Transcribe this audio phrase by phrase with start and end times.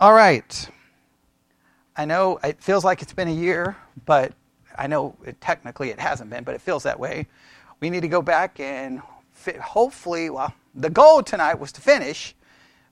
[0.00, 0.70] All right.
[1.94, 3.76] I know it feels like it's been a year,
[4.06, 4.32] but
[4.78, 7.26] I know it, technically it hasn't been, but it feels that way.
[7.80, 9.02] We need to go back and
[9.32, 12.34] fit, hopefully, well, the goal tonight was to finish,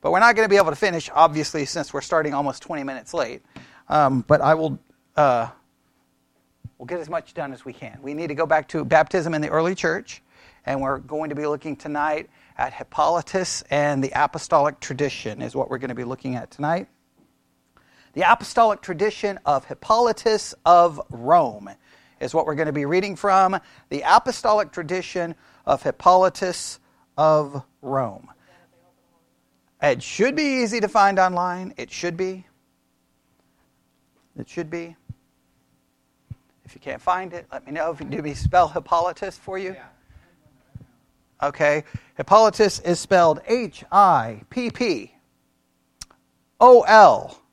[0.02, 2.84] but we're not going to be able to finish, obviously, since we're starting almost 20
[2.84, 3.40] minutes late.
[3.88, 4.78] Um, but I will.
[5.16, 5.48] Uh,
[6.76, 7.98] we'll get as much done as we can.
[8.02, 10.22] We need to go back to baptism in the early church,
[10.66, 12.28] and we're going to be looking tonight
[12.58, 16.86] at Hippolytus and the apostolic tradition, is what we're going to be looking at tonight.
[18.18, 21.70] The apostolic tradition of Hippolytus of Rome
[22.18, 23.60] is what we're going to be reading from.
[23.90, 26.80] The apostolic tradition of Hippolytus
[27.16, 28.28] of Rome.
[29.80, 31.74] It should be easy to find online.
[31.76, 32.44] It should be.
[34.36, 34.96] It should be.
[36.64, 37.92] If you can't find it, let me know.
[37.92, 39.76] If you do me spell Hippolytus for you.
[41.40, 41.84] Okay.
[42.16, 45.14] Hippolytus is spelled H I P P
[46.58, 47.44] O L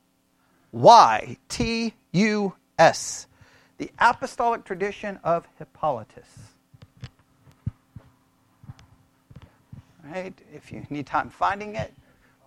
[0.76, 3.28] Y T U S.
[3.78, 6.28] The apostolic tradition of Hippolytus.
[10.04, 10.34] Right?
[10.54, 11.94] If you need time finding it.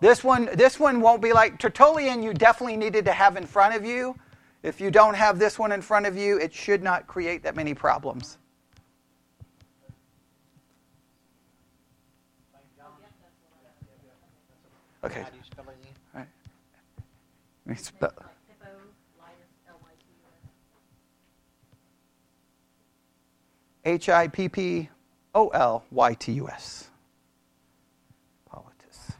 [0.00, 3.75] This one, this one won't be like Tertullian, you definitely needed to have in front
[3.75, 4.14] of you.
[4.62, 7.56] If you don't have this one in front of you, it should not create that
[7.56, 8.39] many problems.
[15.02, 15.24] Okay.
[16.14, 16.24] All
[17.67, 17.78] right.
[17.78, 18.12] Spell.
[23.89, 24.91] H I P P
[25.34, 26.91] O L Y T U S.
[28.45, 29.12] Hippolytus.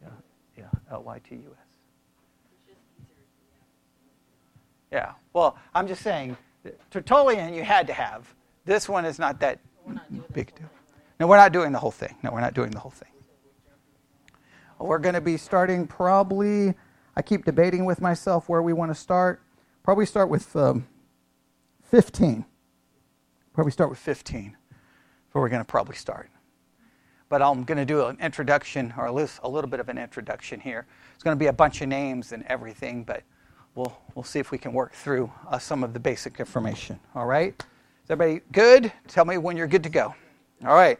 [0.00, 0.08] Yeah,
[0.56, 1.66] yeah, L Y T U S.
[4.90, 5.12] Yeah.
[5.34, 6.38] Well, I'm just saying,
[6.90, 8.34] Tertullian you had to have.
[8.64, 9.60] This one is not that
[10.32, 10.70] big deal.
[11.20, 12.14] No, we're not doing the whole thing.
[12.22, 13.10] No, we're not doing the whole thing.
[14.78, 16.74] We're going to be starting probably.
[17.14, 19.42] I keep debating with myself where we want to start.
[19.82, 20.86] Probably start with um,
[21.90, 22.44] 15.
[23.54, 24.56] Probably start with 15.
[25.32, 26.30] Where we're going to probably start.
[27.28, 29.98] But I'm going to do an introduction, or at least a little bit of an
[29.98, 30.86] introduction here.
[31.14, 33.22] It's going to be a bunch of names and everything, but
[33.74, 36.98] we'll, we'll see if we can work through uh, some of the basic information.
[37.14, 37.54] All right?
[38.04, 38.92] Is everybody good?
[39.06, 40.14] Tell me when you're good to go.
[40.64, 40.98] All right.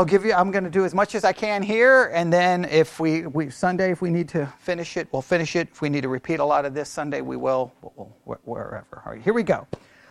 [0.00, 2.64] I'll give you, I'm going to do as much as I can here, and then
[2.64, 5.68] if we, we Sunday, if we need to finish it, we'll finish it.
[5.72, 9.02] If we need to repeat a lot of this Sunday, we will, we'll, wherever.
[9.04, 9.66] All right, here we go.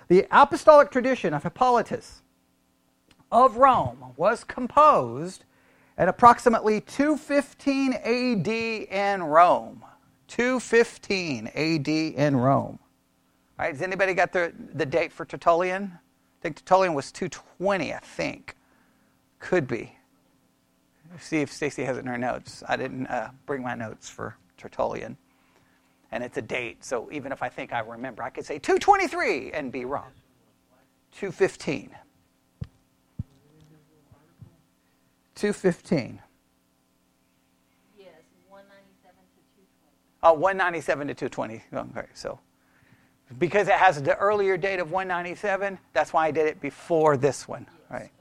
[0.07, 2.21] The apostolic tradition of Hippolytus
[3.31, 5.45] of Rome was composed
[5.97, 9.83] at approximately 215 AD in Rome.
[10.27, 12.77] 215 AD in Rome.
[13.57, 15.91] All right, has anybody got the, the date for Tertullian?
[15.95, 18.55] I think Tertullian was 220, I think.
[19.39, 19.95] Could be.
[21.17, 22.63] See if Stacy has it in her notes.
[22.67, 25.17] I didn't uh, bring my notes for Tertullian.
[26.11, 29.51] And it's a date, so even if I think I remember, I could say 223
[29.51, 30.11] and be wrong.
[31.11, 31.91] 215.
[35.35, 36.19] 215.
[37.97, 38.07] Yes,
[38.49, 40.23] 197 to 220.
[40.23, 41.63] Oh, 197 to 220.
[41.97, 42.39] Okay, so
[43.37, 47.47] because it has the earlier date of 197, that's why I did it before this
[47.47, 47.67] one.
[47.89, 48.11] Right.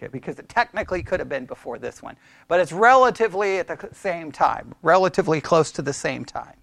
[0.00, 2.16] Okay, because it technically could have been before this one.
[2.48, 6.54] But it's relatively at the same time, relatively close to the same time.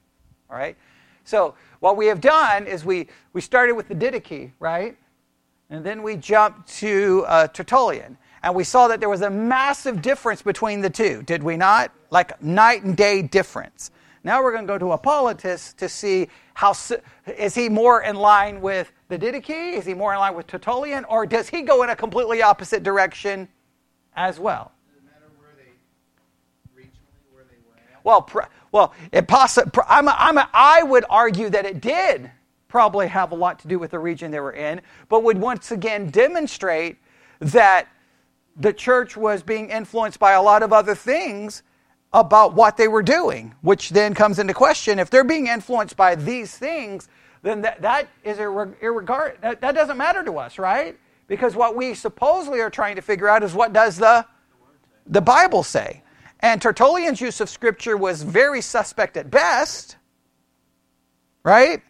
[0.50, 0.76] All right?
[1.24, 4.98] So what we have done is we, we started with the Didache, right?
[5.70, 8.18] And then we jumped to uh, Tertullian.
[8.42, 11.92] And we saw that there was a massive difference between the two, did we not?
[12.10, 13.92] Like night and day difference.
[14.24, 16.74] Now we're going to go to Hippolytus to see how
[17.38, 19.74] is he more in line with the Didache?
[19.74, 22.84] Is he more in line with Tertullian, or does he go in a completely opposite
[22.84, 23.48] direction
[24.16, 24.72] as well?
[28.04, 31.82] Well, pr- well, it possi- pr- I'm a, I'm a, I would argue that it
[31.82, 32.32] did
[32.70, 35.72] probably have a lot to do with the region they were in, but would once
[35.72, 36.98] again demonstrate
[37.40, 37.88] that
[38.56, 41.64] the church was being influenced by a lot of other things
[42.14, 45.00] about what they were doing, which then comes into question.
[45.00, 47.10] If they're being influenced by these things,
[47.44, 50.98] then that, that is irregard, that, that doesn't matter to us, right?
[51.28, 54.26] Because what we supposedly are trying to figure out is what does the,
[55.06, 56.04] the Bible say?
[56.40, 59.98] And Tertullian's use of Scripture was very suspect at best,
[61.44, 61.82] right?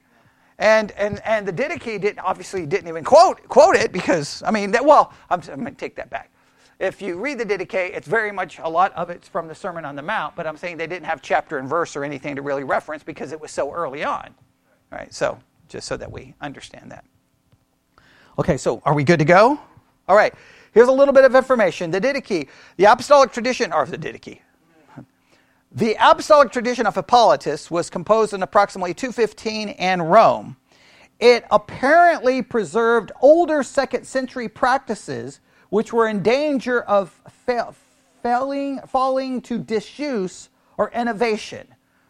[0.59, 4.71] And, and, and the Didache didn't, obviously didn't even quote, quote it because, I mean,
[4.71, 6.31] that, well, I'm, I'm going to take that back
[6.79, 9.83] if you read the Didache, it's very much a lot of it's from the Sermon
[9.83, 12.41] on the Mount, but I'm saying they didn't have chapter and verse or anything to
[12.41, 14.35] really reference because it was so early on.
[14.91, 17.05] All right, so just so that we understand that.
[18.39, 19.59] Okay, so are we good to go?
[20.07, 20.33] All right,
[20.73, 21.91] here's a little bit of information.
[21.91, 22.47] The Didache,
[22.77, 24.39] the apostolic tradition, or the Didache,
[25.71, 30.55] The apostolic tradition of Hippolytus was composed in approximately 215 in Rome.
[31.19, 37.09] It apparently preserved older second century practices which were in danger of
[37.45, 37.73] fa-
[38.23, 41.67] failing, falling to disuse or innovation.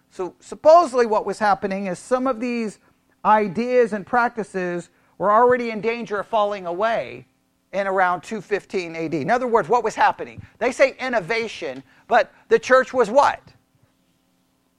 [0.09, 2.79] So, supposedly, what was happening is some of these
[3.25, 7.25] ideas and practices were already in danger of falling away
[7.73, 9.13] in around 215 AD.
[9.13, 10.41] In other words, what was happening?
[10.59, 13.41] They say innovation, but the church was what?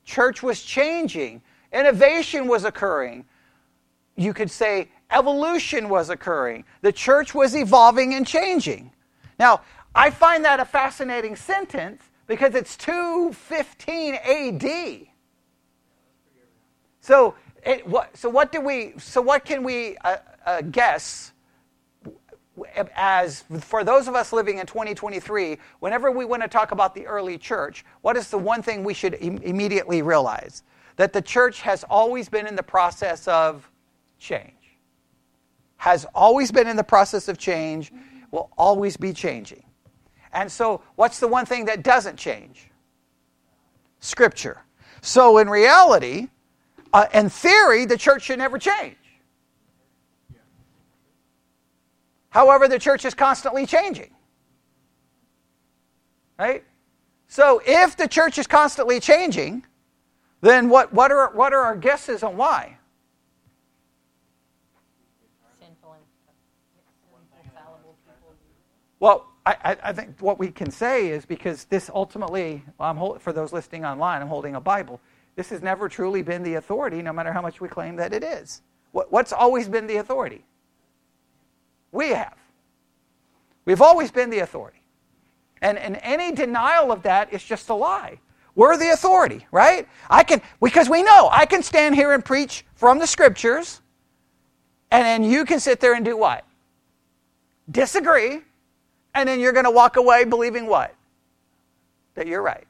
[0.04, 1.42] Church was changing.
[1.72, 3.26] Innovation was occurring.
[4.16, 6.64] You could say evolution was occurring.
[6.80, 8.90] The church was evolving and changing.
[9.38, 9.60] Now,
[9.94, 15.08] I find that a fascinating sentence because it's 215 AD.
[17.08, 18.93] So, it, what, so what do we?
[18.99, 21.32] So what can we uh, uh, guess?
[22.94, 27.06] As for those of us living in 2023, whenever we want to talk about the
[27.06, 30.64] early church, what is the one thing we should Im- immediately realize?
[30.96, 33.70] That the church has always been in the process of
[34.19, 34.52] change.
[35.78, 37.90] Has always been in the process of change,
[38.32, 39.64] will always be changing.
[40.34, 42.69] And so, what's the one thing that doesn't change?
[43.99, 44.61] Scripture.
[45.00, 46.28] So, in reality,
[46.93, 48.96] uh, in theory, the church should never change.
[52.31, 54.11] However, the church is constantly changing.
[56.38, 56.64] Right?
[57.26, 59.64] So, if the church is constantly changing,
[60.40, 62.79] then what, what, are, what are our guesses on why?
[65.58, 68.35] Sinful and sinful, fallible people.
[69.00, 73.23] Well, I, I, think what we can say is because this ultimately, well, I'm hold,
[73.23, 75.00] for those listening online, I'm holding a Bible.
[75.38, 78.25] This has never truly been the authority, no matter how much we claim that it
[78.25, 78.61] is.
[78.90, 80.44] What's always been the authority?
[81.93, 82.37] We have.
[83.64, 84.82] We've always been the authority.
[85.62, 88.19] And, and any denial of that is just a lie.
[88.56, 89.87] We're the authority, right?
[90.11, 93.81] I can because we know I can stand here and preach from the scriptures,
[94.90, 96.44] and then you can sit there and do what?
[97.70, 98.40] Disagree,
[99.14, 100.96] and then you're going to walk away believing what?
[102.17, 102.67] That you're right.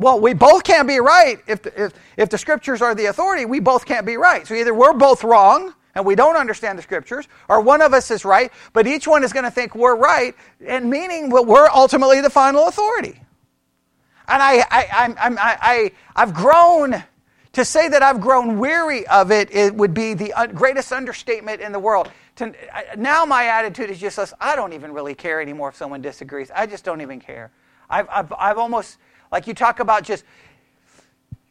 [0.00, 1.38] Well, we both can't be right.
[1.46, 4.46] If the, if, if the scriptures are the authority, we both can't be right.
[4.46, 8.10] So either we're both wrong and we don't understand the scriptures, or one of us
[8.10, 11.68] is right, but each one is going to think we're right, and meaning well, we're
[11.68, 13.20] ultimately the final authority.
[14.26, 17.02] And I, I, I, I, I, I've grown,
[17.52, 21.72] to say that I've grown weary of it, it would be the greatest understatement in
[21.72, 22.10] the world.
[22.36, 22.54] To,
[22.96, 26.50] now my attitude is just I don't even really care anymore if someone disagrees.
[26.54, 27.50] I just don't even care.
[27.90, 28.98] I've, I've, I've almost,
[29.30, 30.24] like you talk about just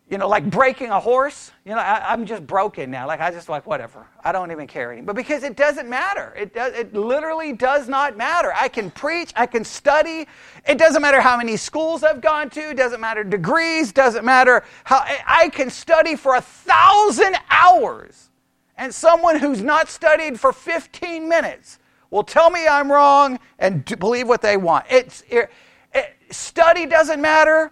[0.10, 1.52] you know, like breaking a horse.
[1.66, 3.06] You know, I, am just broken now.
[3.06, 4.08] Like I just like whatever.
[4.24, 5.08] I don't even care anymore.
[5.08, 6.34] But because it doesn't matter.
[6.36, 6.74] It does.
[6.74, 8.52] It literally does not matter.
[8.56, 9.31] I can preach.
[9.36, 10.28] I can study.
[10.68, 12.74] It doesn't matter how many schools I've gone to.
[12.74, 13.92] Doesn't matter degrees.
[13.92, 18.30] Doesn't matter how I can study for a thousand hours,
[18.78, 21.78] and someone who's not studied for 15 minutes
[22.10, 24.88] will tell me I'm wrong and believe what they want.
[24.90, 25.52] It's it,
[25.94, 27.72] Eh, study doesn't matter.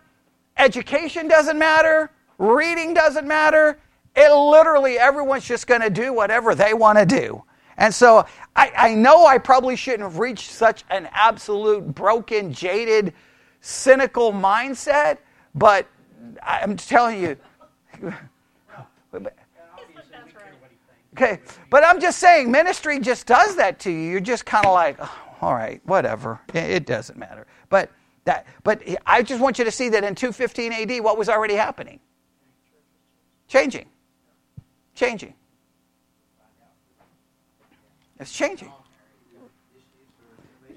[0.58, 3.80] Education doesn't matter Reading doesn't matter.
[4.16, 7.44] It literally, everyone's just going to do whatever they want to do.
[7.78, 8.26] And so
[8.56, 13.14] I, I know I probably shouldn't have reached such an absolute broken, jaded,
[13.62, 15.20] cynical mindset,
[15.54, 15.88] but
[16.42, 17.38] I'm telling you.
[21.16, 21.40] Okay,
[21.72, 24.12] but I'm just saying, ministry just does that to you.
[24.12, 26.40] You're just kind of like, oh, all right, whatever.
[26.54, 27.48] It doesn't matter.
[27.70, 27.90] But
[28.28, 31.56] that, but I just want you to see that in 215 AD, what was already
[31.56, 32.00] happening?
[33.48, 33.88] Changing.
[34.94, 35.34] Changing.
[38.20, 38.72] It's changing.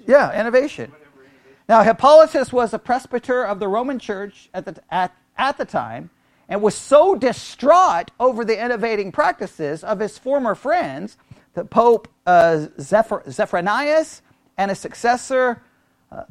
[0.06, 0.92] Yeah, innovation.
[1.68, 6.10] Now, Hippolytus was a presbyter of the Roman church at the, at, at the time
[6.48, 11.16] and was so distraught over the innovating practices of his former friends
[11.54, 14.20] the Pope uh, Zephyr, Zephyrinus
[14.56, 15.62] and his successor,
[16.12, 16.22] uh,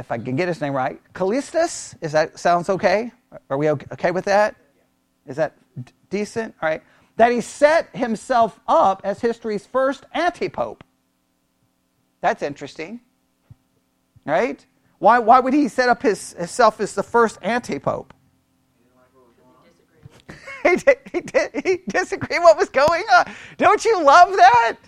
[0.00, 3.12] if I can get his name right, Callistus, is that sounds okay?
[3.50, 4.56] Are we okay with that?
[5.26, 5.56] Is that
[6.08, 6.54] decent?
[6.60, 6.82] All right.
[7.16, 10.82] That he set himself up as history's first anti-pope.
[12.22, 13.00] That's interesting.
[14.24, 14.64] Right?
[14.98, 18.14] Why, why would he set up his, himself as the first anti-pope?
[20.62, 23.30] he, did, he, he disagreed what was going on.
[23.58, 24.78] Don't you love that?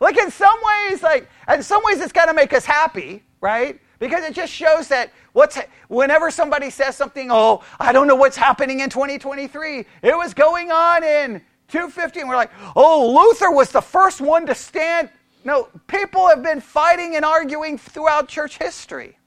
[0.00, 3.80] Like in some ways, like in some ways, it's got to make us happy, right?
[3.98, 8.36] Because it just shows that what's whenever somebody says something, oh, I don't know what's
[8.36, 9.84] happening in 2023.
[10.02, 12.20] It was going on in 250.
[12.20, 15.10] And we're like, oh, Luther was the first one to stand.
[15.44, 19.18] No, people have been fighting and arguing throughout church history.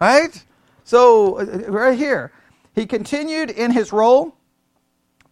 [0.00, 0.44] Right?
[0.84, 2.32] So, uh, right here,
[2.74, 4.36] he continued in his role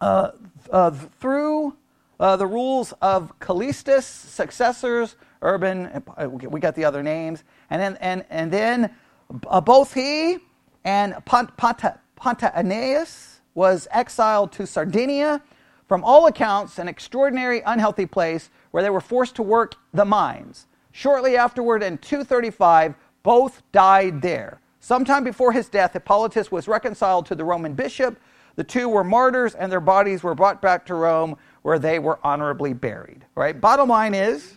[0.01, 0.31] uh,
[0.71, 1.75] uh, through
[2.19, 7.97] uh, the rules of Callistus, successors, Urban, uh, we got the other names, and then,
[8.01, 8.93] and, and then
[9.47, 10.37] uh, both he
[10.83, 15.41] and Pont, Ponta, Pontianus was exiled to Sardinia.
[15.87, 20.65] From all accounts, an extraordinary unhealthy place where they were forced to work the mines.
[20.91, 24.59] Shortly afterward, in 235, both died there.
[24.79, 28.19] Sometime before his death, Hippolytus was reconciled to the Roman bishop.
[28.55, 32.19] The two were martyrs, and their bodies were brought back to Rome, where they were
[32.23, 33.25] honorably buried.
[33.35, 33.59] Right?
[33.59, 34.55] Bottom line is.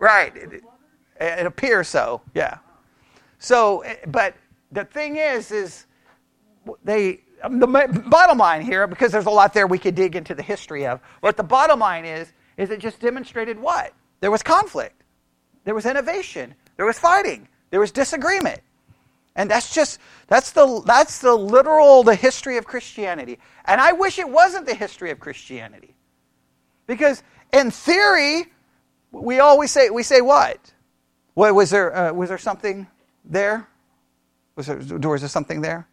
[0.00, 0.34] Right.
[0.36, 0.64] It,
[1.20, 2.22] it appears so.
[2.34, 2.58] Yeah.
[3.38, 4.34] So, eh, but
[4.72, 5.86] the thing is, is
[6.84, 10.42] they the bottom line here, because there's a lot there we could dig into the
[10.42, 11.00] history of.
[11.20, 15.04] What the bottom line is, is it just demonstrated what there was conflict,
[15.64, 18.60] there was innovation, there was fighting, there was disagreement.
[19.36, 23.38] And that's just that's the that's the literal the history of Christianity.
[23.66, 25.94] And I wish it wasn't the history of Christianity.
[26.88, 28.46] Because in theory,
[29.10, 30.72] we always say we say what?
[31.34, 32.86] What was there uh, was there something
[33.24, 33.68] there?
[34.56, 35.88] Was there was there something there?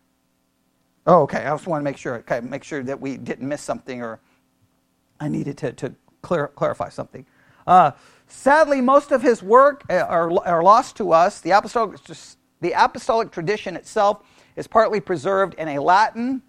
[1.08, 1.46] Oh, okay.
[1.46, 4.20] I just want to make sure okay, make sure that we didn't miss something or
[5.20, 7.26] I needed to, to clear, clarify something.
[7.66, 7.92] Uh,
[8.28, 11.40] sadly, most of his work uh, are, are lost to us.
[11.40, 12.00] The apostolic
[12.62, 14.24] the apostolic tradition itself
[14.56, 16.42] is partly preserved in a Latin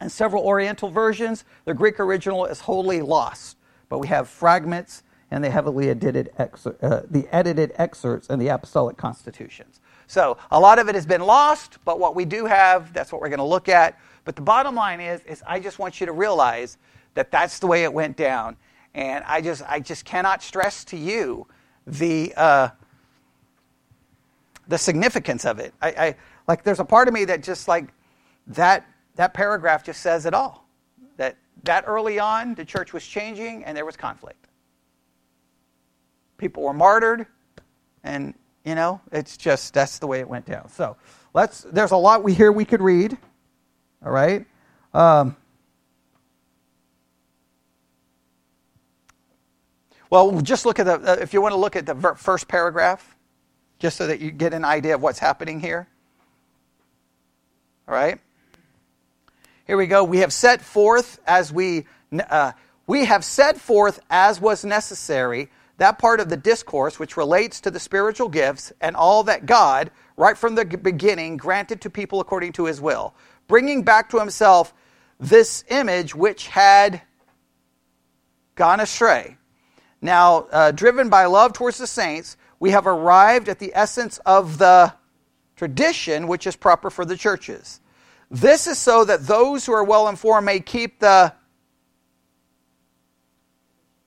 [0.00, 1.44] and several Oriental versions.
[1.64, 3.58] The Greek original is wholly lost,
[3.88, 8.48] but we have fragments and the heavily edited, excer- uh, the edited excerpts and the
[8.48, 9.80] apostolic constitutions.
[10.06, 13.20] So a lot of it has been lost, but what we do have, that's what
[13.20, 13.98] we're going to look at.
[14.24, 16.78] But the bottom line is, is I just want you to realize
[17.14, 18.56] that that's the way it went down,
[18.94, 21.46] and I just, I just cannot stress to you
[21.86, 22.68] the uh,
[24.68, 25.74] the significance of it.
[25.80, 26.16] I, I,
[26.48, 27.92] like there's a part of me that just like
[28.48, 30.66] that that paragraph just says it all.
[31.16, 34.48] That that early on the church was changing and there was conflict.
[36.38, 37.26] People were martyred
[38.02, 40.68] and you know, it's just that's the way it went down.
[40.70, 40.96] So
[41.34, 43.16] let's there's a lot we here we could read.
[44.04, 44.46] All right.
[44.92, 45.36] Um,
[50.08, 53.14] well, just look at the uh, if you want to look at the first paragraph
[53.78, 55.86] just so that you get an idea of what's happening here.
[57.86, 58.18] All right?
[59.66, 60.04] Here we go.
[60.04, 61.86] We have set forth as we
[62.30, 62.52] uh,
[62.86, 67.70] we have set forth as was necessary that part of the discourse which relates to
[67.70, 72.52] the spiritual gifts and all that God, right from the beginning, granted to people according
[72.52, 73.14] to his will,
[73.48, 74.72] bringing back to himself
[75.18, 77.02] this image which had
[78.54, 79.36] gone astray.
[80.00, 84.58] Now, uh, driven by love towards the saints, we have arrived at the essence of
[84.58, 84.94] the
[85.56, 87.80] tradition which is proper for the churches.
[88.30, 91.32] This is so that those who are well informed may keep the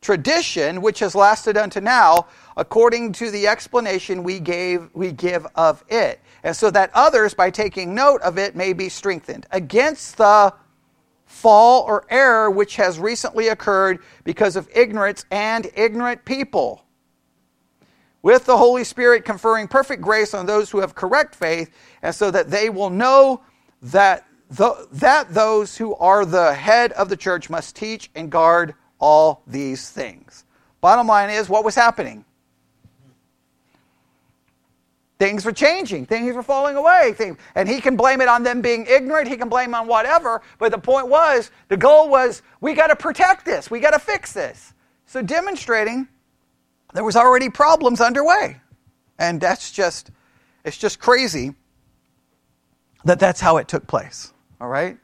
[0.01, 5.83] tradition which has lasted unto now according to the explanation we gave we give of
[5.89, 6.19] it.
[6.43, 10.53] And so that others by taking note of it may be strengthened against the
[11.25, 16.83] fall or error which has recently occurred because of ignorance and ignorant people.
[18.21, 21.69] With the Holy Spirit conferring perfect grace on those who have correct faith,
[22.01, 23.41] and so that they will know
[23.81, 28.73] that, the, that those who are the head of the church must teach and guard
[28.99, 30.43] all these things.
[30.81, 32.23] Bottom line is, what was happening?
[35.19, 36.05] Things were changing.
[36.05, 37.15] Things were falling away.
[37.55, 39.27] And he can blame it on them being ignorant.
[39.27, 40.43] He can blame on whatever.
[40.59, 43.71] But the point was, the goal was, we got to protect this.
[43.71, 44.73] We got to fix this.
[45.07, 46.07] So demonstrating
[46.93, 48.61] there was already problems underway.
[49.17, 50.11] And that's just,
[50.63, 51.55] it's just crazy
[53.03, 54.31] that that's how it took place.
[54.61, 54.97] All right?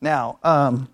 [0.00, 0.88] Now, um,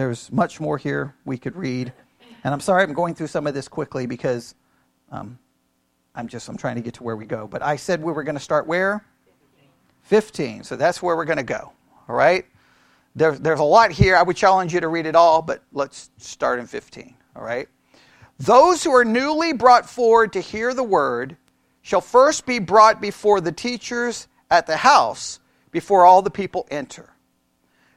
[0.00, 1.92] there's much more here we could read.
[2.42, 4.54] And I'm sorry I'm going through some of this quickly because
[5.12, 5.38] um,
[6.14, 7.46] I'm just I'm trying to get to where we go.
[7.46, 9.04] But I said we were going to start where?
[10.04, 10.64] 15.
[10.64, 11.72] So that's where we're going to go.
[12.08, 12.46] All right?
[13.14, 14.16] There, there's a lot here.
[14.16, 17.14] I would challenge you to read it all, but let's start in 15.
[17.36, 17.68] All right?
[18.38, 21.36] Those who are newly brought forward to hear the word
[21.82, 25.40] shall first be brought before the teachers at the house
[25.70, 27.10] before all the people enter.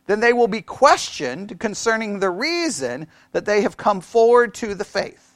[0.06, 4.86] Then they will be questioned concerning the reason that they have come forward to the
[4.86, 5.36] faith.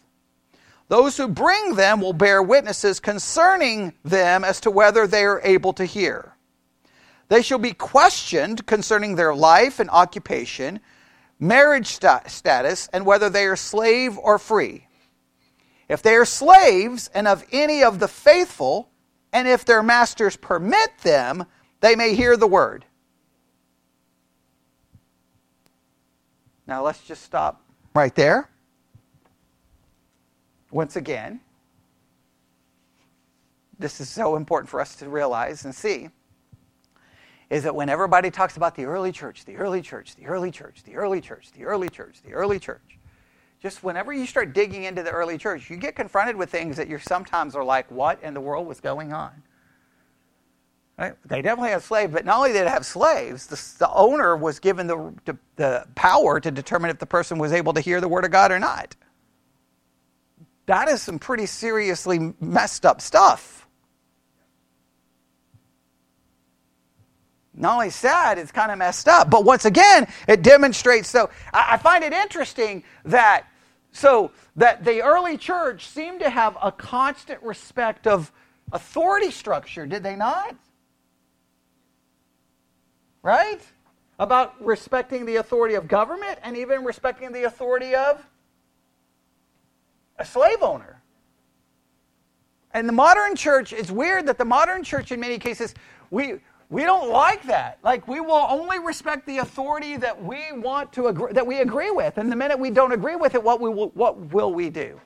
[0.90, 5.74] Those who bring them will bear witnesses concerning them as to whether they are able
[5.74, 6.34] to hear.
[7.30, 10.80] They shall be questioned concerning their life and occupation
[11.40, 14.88] marriage st- status, and whether they are slave or free.
[15.88, 18.90] if they are slaves and of any of the faithful,
[19.32, 21.46] and if their masters permit them,
[21.80, 22.84] they may hear the word.
[26.68, 27.62] Now let's just stop
[27.94, 28.50] right there.
[30.70, 31.40] Once again,
[33.80, 36.10] this is so important for us to realize and see
[37.50, 40.84] is that when everybody talks about the early church, the early church, the early church,
[40.84, 43.00] the early church, the early church, the early church,
[43.62, 46.90] just whenever you start digging into the early church, you get confronted with things that
[46.90, 49.32] you sometimes are like, what in the world was going on?
[50.98, 51.13] Right?
[51.25, 54.60] They definitely had slaves, but not only did they have slaves, the, the owner was
[54.60, 58.08] given the, the, the power to determine if the person was able to hear the
[58.08, 58.96] word of God or not.
[60.66, 63.58] That is some pretty seriously messed up stuff.
[67.58, 69.30] not only sad, it's kind of messed up.
[69.30, 71.10] But once again, it demonstrates.
[71.10, 73.48] So I, find it interesting that
[73.92, 78.32] so that the early church seemed to have a constant respect of
[78.72, 80.56] authority structure, did they not?
[83.28, 83.60] Right?
[84.20, 88.26] About respecting the authority of government and even respecting the authority of
[90.18, 91.02] a slave owner.
[92.72, 95.76] And the modern church, it's weird that the modern church, in many cases,
[96.10, 96.36] we,
[96.70, 97.80] we don't like that.
[97.84, 101.92] Like we will only respect the authority that we want to agree, that we agree
[101.92, 102.18] with.
[102.18, 105.02] And the minute we don't agree with it, what we will, what will we do?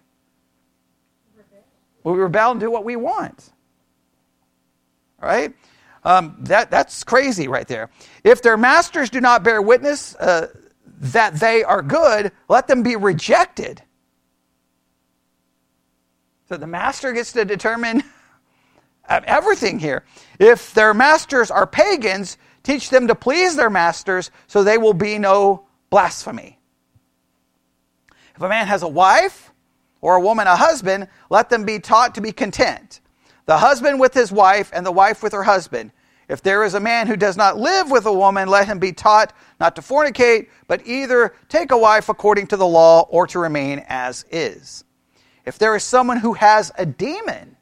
[1.35, 1.63] Rebel.
[2.03, 3.51] we rebel and do what we want.
[5.19, 5.55] Right?
[6.03, 7.89] Um, that that's crazy right there.
[8.23, 10.47] If their masters do not bear witness uh,
[11.01, 13.81] that they are good, let them be rejected.
[16.49, 18.03] So the master gets to determine
[19.09, 20.03] everything here.
[20.39, 25.19] If their masters are pagans, teach them to please their masters so they will be
[25.19, 26.59] no blasphemy.
[28.35, 29.51] If a man has a wife
[30.01, 33.00] or a woman a husband, let them be taught to be content.
[33.45, 35.91] The husband with his wife and the wife with her husband.
[36.29, 38.93] If there is a man who does not live with a woman, let him be
[38.93, 43.39] taught not to fornicate, but either take a wife according to the law or to
[43.39, 44.85] remain as is.
[45.45, 47.57] If there is someone who has a demon,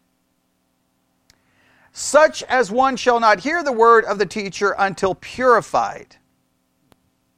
[1.91, 6.17] such as one shall not hear the word of the teacher until purified.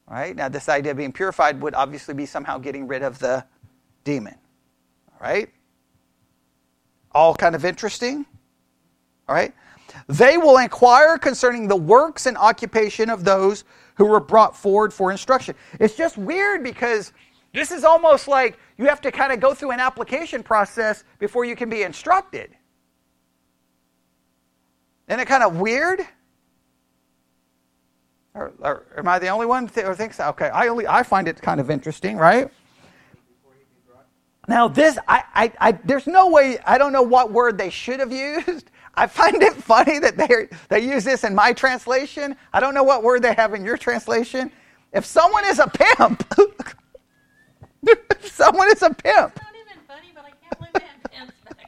[0.08, 0.36] Right?
[0.36, 3.46] Now, this idea of being purified would obviously be somehow getting rid of the
[4.04, 4.36] demon.
[5.14, 5.50] All right?
[7.14, 8.26] All kind of interesting.
[9.28, 9.54] All right?
[10.08, 13.64] They will inquire concerning the works and occupation of those
[13.96, 15.56] who were brought forward for instruction.
[15.80, 17.14] It's just weird because
[17.54, 21.46] this is almost like you have to kind of go through an application process before
[21.46, 22.52] you can be instructed.
[25.08, 26.02] Isn't it kind of weird?
[28.34, 30.20] Or, or am I the only one who thinks?
[30.20, 32.50] Okay, I only I find it kind of interesting, right?
[34.48, 36.58] Now this, I, I, I, there's no way.
[36.66, 38.12] I don't know what word they should have
[38.48, 38.72] used.
[38.96, 42.36] I find it funny that they they use this in my translation.
[42.54, 44.52] I don't know what word they have in your translation.
[44.94, 46.26] If someone is a pimp,
[47.84, 49.34] if someone is a pimp.
[49.36, 51.62] It's not even funny, but I can't believe they had pimps back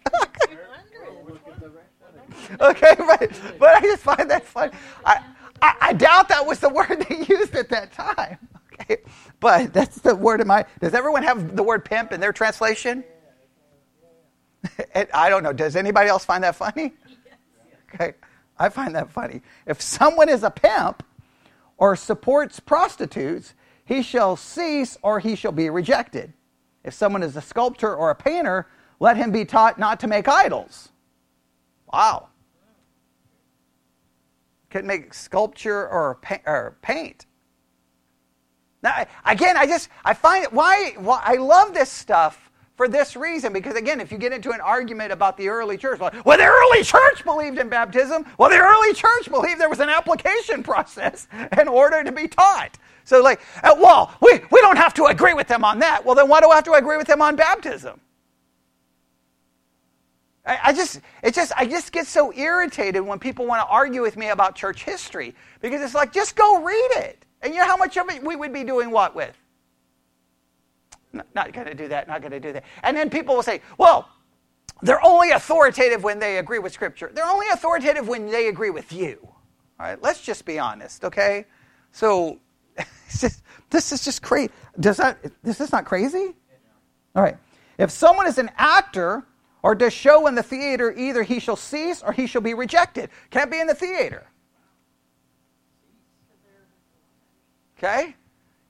[2.61, 3.31] okay, right.
[3.57, 4.73] But I just find that funny.
[5.05, 5.23] I,
[5.61, 8.37] I, I, doubt that was the word they used at that time.
[8.73, 8.97] Okay,
[9.39, 10.65] but that's the word of my.
[10.81, 13.03] Does everyone have the word pimp in their translation?
[15.13, 15.53] I don't know.
[15.53, 16.93] Does anybody else find that funny?
[17.93, 18.13] Okay,
[18.57, 19.41] I find that funny.
[19.65, 21.03] If someone is a pimp
[21.77, 23.53] or supports prostitutes,
[23.85, 26.33] he shall cease or he shall be rejected.
[26.83, 28.67] If someone is a sculptor or a painter,
[28.99, 30.89] let him be taught not to make idols.
[31.91, 32.29] Wow
[34.73, 37.27] could make sculpture or, or paint.
[38.81, 43.15] Now, again, I just I find it why, why I love this stuff for this
[43.15, 46.45] reason because again, if you get into an argument about the early church, well, the
[46.45, 48.25] early church believed in baptism.
[48.37, 51.27] Well, the early church believed there was an application process
[51.59, 52.77] in order to be taught.
[53.05, 56.05] So, like, well, we, we don't have to agree with them on that.
[56.05, 57.99] Well, then why do I have to agree with them on baptism?
[60.45, 64.01] I, I just, it just, I just get so irritated when people want to argue
[64.01, 67.25] with me about church history because it's like, just go read it.
[67.41, 69.37] And you know how much of it we would be doing what with?
[71.13, 72.63] Not, going to do that, not going to do that.
[72.81, 74.09] And then people will say, well,
[74.81, 77.11] they're only authoritative when they agree with Scripture.
[77.13, 79.19] They're only authoritative when they agree with you.
[79.79, 81.45] All right, let's just be honest, okay?
[81.91, 82.39] So,
[83.09, 84.51] just, this is just crazy.
[84.79, 86.33] Does that, is this not crazy?
[87.15, 87.37] All right.
[87.77, 89.23] If someone is an actor
[89.63, 93.09] or does show in the theater either he shall cease or he shall be rejected.
[93.31, 94.27] Can't be in the theater.
[97.77, 98.15] Okay?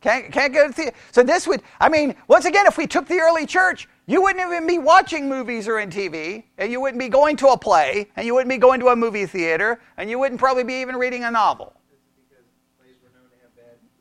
[0.04, 0.92] Can't, can't go to the.
[1.14, 4.46] So this would, I mean, once again, if we took the early church, you wouldn't
[4.46, 8.10] even be watching movies or in TV, and you wouldn't be going to a play,
[8.18, 10.98] and you wouldn't be going to a movie theater, and you wouldn't probably be even
[10.98, 11.74] reading a novel.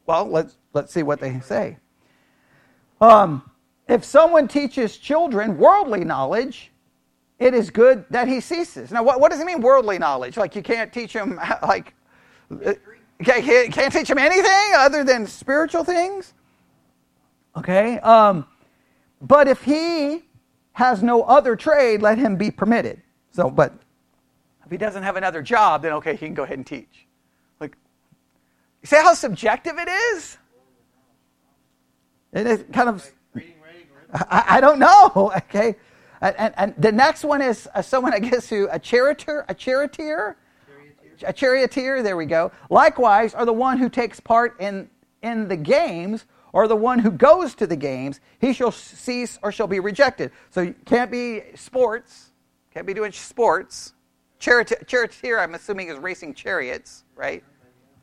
[0.05, 1.77] Well, let's let's see what they say.
[3.01, 3.49] Um,
[3.87, 6.73] if someone teaches children worldly knowledge,
[7.39, 8.91] it is good that he ceases.
[8.91, 10.37] Now, what, what does it mean, worldly knowledge?
[10.37, 11.95] Like you can't teach them, like,
[13.23, 16.35] can't, can't teach them anything other than spiritual things?
[17.57, 17.99] Okay.
[18.01, 18.47] Um,
[19.21, 20.25] but if he
[20.73, 23.03] has no other trade, let him be permitted.
[23.31, 23.73] So, but
[24.65, 27.07] if he doesn't have another job, then okay, he can go ahead and teach.
[27.61, 27.77] Like,
[28.81, 30.39] you see how subjective it is?
[32.33, 33.11] It is kind of.
[34.13, 35.33] I, I don't know.
[35.37, 35.77] Okay.
[36.21, 40.37] And, and, the next one is uh, someone, I guess, who a charioteer, a charioteer,
[41.27, 42.03] a charioteer.
[42.03, 42.53] There we go.
[42.71, 44.89] Likewise, are the one who takes part in
[45.23, 49.51] in the games or the one who goes to the games, he shall cease or
[49.51, 50.31] shall be rejected.
[50.51, 52.33] So you can't be sports,
[52.73, 53.95] can't be doing sports.
[54.39, 57.43] Charioteer, I'm assuming, is racing chariots, right?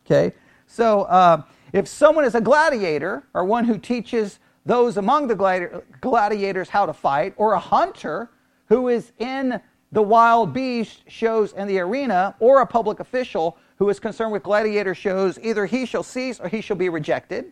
[0.05, 0.33] Okay.
[0.67, 6.69] So uh, if someone is a gladiator or one who teaches those among the gladiators
[6.69, 8.29] how to fight, or a hunter
[8.67, 9.59] who is in
[9.91, 14.43] the wild beast shows in the arena, or a public official who is concerned with
[14.43, 17.45] gladiator shows, either he shall cease or he shall be rejected.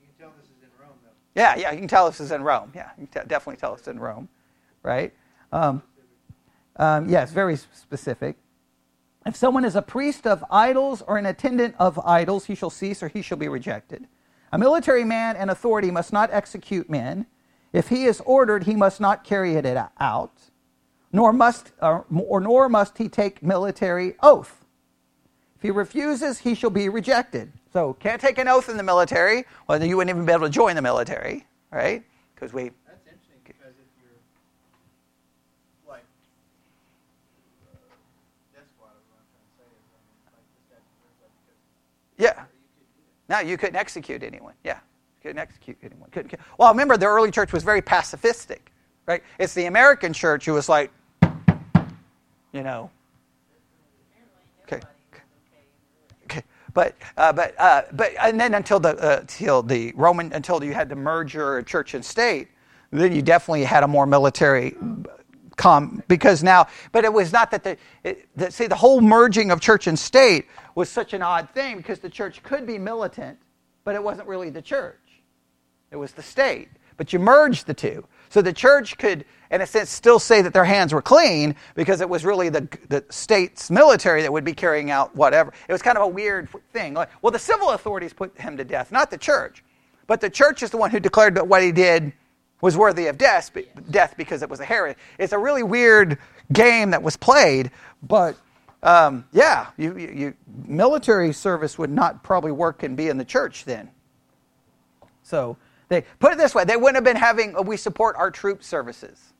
[0.00, 1.10] You can tell this is in Rome, though.
[1.34, 2.72] Yeah, yeah, you can tell this is in Rome.
[2.74, 4.28] Yeah, you can t- definitely tell it's in Rome,
[4.82, 5.12] right?
[5.52, 5.82] Um,
[6.76, 8.36] um, yes, very specific.
[9.26, 13.02] If someone is a priest of idols or an attendant of idols, he shall cease
[13.02, 14.06] or he shall be rejected.
[14.52, 17.26] A military man and authority must not execute men.
[17.72, 20.49] If he is ordered, he must not carry it out,
[21.12, 24.64] nor must or, or nor must he take military oath.
[25.56, 27.52] If he refuses, he shall be rejected.
[27.72, 29.44] So can't take an oath in the military.
[29.68, 32.02] Well, then you wouldn't even be able to join the military, right?
[32.34, 32.70] Because we.
[32.86, 34.10] That's interesting because if you're
[35.86, 36.02] like,
[37.70, 37.76] uh,
[38.54, 39.84] that's what I'm trying to say is
[40.32, 42.44] like the statute Yeah.
[43.28, 44.54] Now you couldn't execute anyone.
[44.64, 46.10] Yeah, you couldn't execute anyone.
[46.10, 46.34] Couldn't.
[46.58, 48.72] Well, remember the early church was very pacifistic,
[49.06, 49.22] right?
[49.38, 50.90] It's the American church who was like,
[52.52, 52.90] you know.
[54.64, 54.80] Okay.
[56.24, 56.42] Okay.
[56.72, 60.72] But, uh, but, uh, but, and then until the, uh, until the Roman, until you
[60.72, 62.48] had the merger of church and state,
[62.90, 64.74] then you definitely had a more military
[65.56, 69.50] come because now, but it was not that the, it, the, see, the whole merging
[69.50, 73.38] of church and state was such an odd thing because the church could be militant,
[73.84, 74.96] but it wasn't really the church.
[75.90, 76.68] It was the state.
[76.96, 78.06] But you merged the two.
[78.30, 82.00] So the church could, in a sense, still say that their hands were clean because
[82.00, 85.52] it was really the, the state's military that would be carrying out whatever.
[85.68, 86.94] It was kind of a weird thing.
[86.94, 89.64] Like, well, the civil authorities put him to death, not the church.
[90.06, 92.12] But the church is the one who declared that what he did
[92.60, 93.50] was worthy of death,
[93.90, 94.98] death because it was a heresy.
[95.18, 96.18] It's a really weird
[96.52, 97.70] game that was played,
[98.02, 98.36] but
[98.82, 100.34] um, yeah, you, you, you,
[100.66, 103.90] military service would not probably work and be in the church then.
[105.22, 105.56] So
[105.88, 108.62] they put it this way: they wouldn't have been having uh, we support our troop
[108.62, 109.32] services.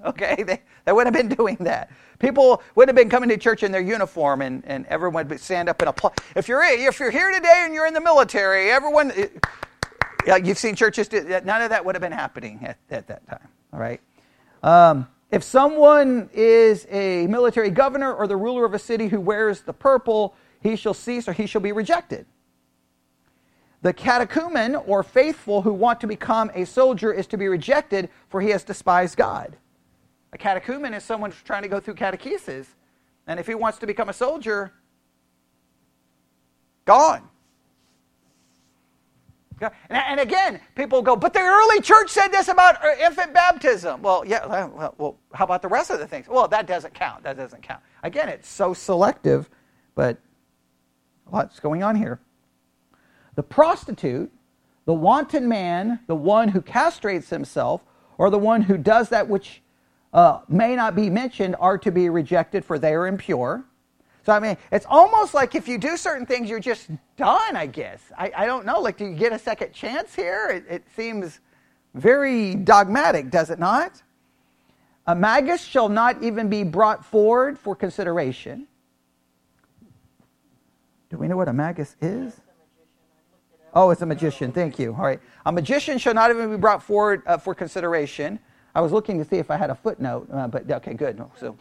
[0.06, 1.90] okay, they, they wouldn't have been doing that.
[2.18, 5.68] People would have been coming to church in their uniform, and, and everyone would stand
[5.68, 6.14] up and applaud.
[6.36, 9.12] If you're if you're here today and you're in the military, everyone.
[10.26, 11.44] Yeah, you've seen churches do that.
[11.44, 13.46] None of that would have been happening at, at that time.
[13.74, 14.00] All right.
[14.62, 19.60] Um, if someone is a military governor or the ruler of a city who wears
[19.62, 22.24] the purple, he shall cease or he shall be rejected.
[23.82, 28.40] The catechumen or faithful who want to become a soldier is to be rejected, for
[28.40, 29.58] he has despised God.
[30.34, 32.66] A catechumen is someone trying to go through catechesis,
[33.28, 34.72] and if he wants to become a soldier,
[36.84, 37.22] gone.
[39.88, 44.02] And again, people go, but the early church said this about uh, infant baptism.
[44.02, 46.26] Well, yeah, well, well, how about the rest of the things?
[46.28, 47.22] Well, that doesn't count.
[47.22, 47.80] That doesn't count.
[48.02, 49.48] Again, it's so selective,
[49.94, 50.18] but
[51.26, 52.18] what's going on here?
[53.36, 54.32] The prostitute,
[54.84, 57.82] the wanton man, the one who castrates himself,
[58.18, 59.62] or the one who does that which
[60.14, 63.64] uh, may not be mentioned are to be rejected, for they are impure.
[64.24, 67.66] So, I mean, it's almost like if you do certain things, you're just done, I
[67.66, 68.00] guess.
[68.16, 68.80] I, I don't know.
[68.80, 70.48] Like, do you get a second chance here?
[70.48, 71.40] It, it seems
[71.92, 74.02] very dogmatic, does it not?
[75.06, 78.66] A magus shall not even be brought forward for consideration.
[81.10, 82.40] Do we know what a magus is?
[83.74, 84.52] Oh, it's a magician.
[84.52, 84.94] Thank you.
[84.94, 85.20] All right.
[85.44, 88.38] A magician shall not even be brought forward uh, for consideration.
[88.74, 91.22] I was looking to see if I had a footnote, uh, but okay, good.
[91.38, 91.56] So.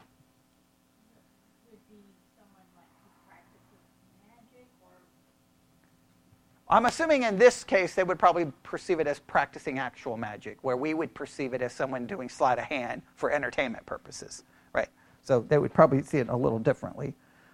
[6.70, 10.76] I'm assuming in this case they would probably perceive it as practicing actual magic, where
[10.76, 14.90] we would perceive it as someone doing sleight of hand for entertainment purposes, right?
[15.22, 17.14] So they would probably see it a little differently,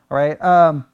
[0.10, 0.42] all right?
[0.42, 0.86] Um,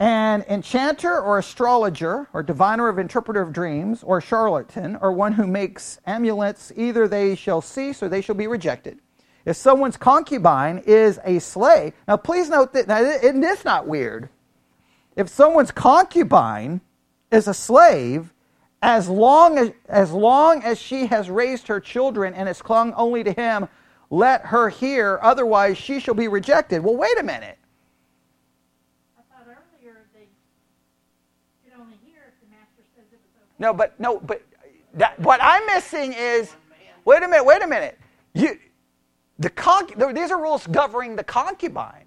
[0.00, 5.46] an enchanter or astrologer or diviner of interpreter of dreams or charlatan or one who
[5.46, 9.00] makes amulets, either they shall cease or they shall be rejected.
[9.44, 14.28] If someone's concubine is a slave, now please note that, now, isn't this not weird?
[15.16, 16.80] If someone's concubine
[17.32, 18.32] is a slave,
[18.80, 23.24] as long as, as long as she has raised her children and has clung only
[23.24, 23.68] to him,
[24.10, 26.84] let her hear, otherwise she shall be rejected.
[26.84, 27.57] Well, wait a minute.
[33.58, 34.42] No, but no, but
[34.94, 36.54] that, what I'm missing is
[37.04, 37.98] wait a minute, wait a minute.
[38.34, 38.58] You,
[39.38, 42.04] the conc- these are rules governing the concubine.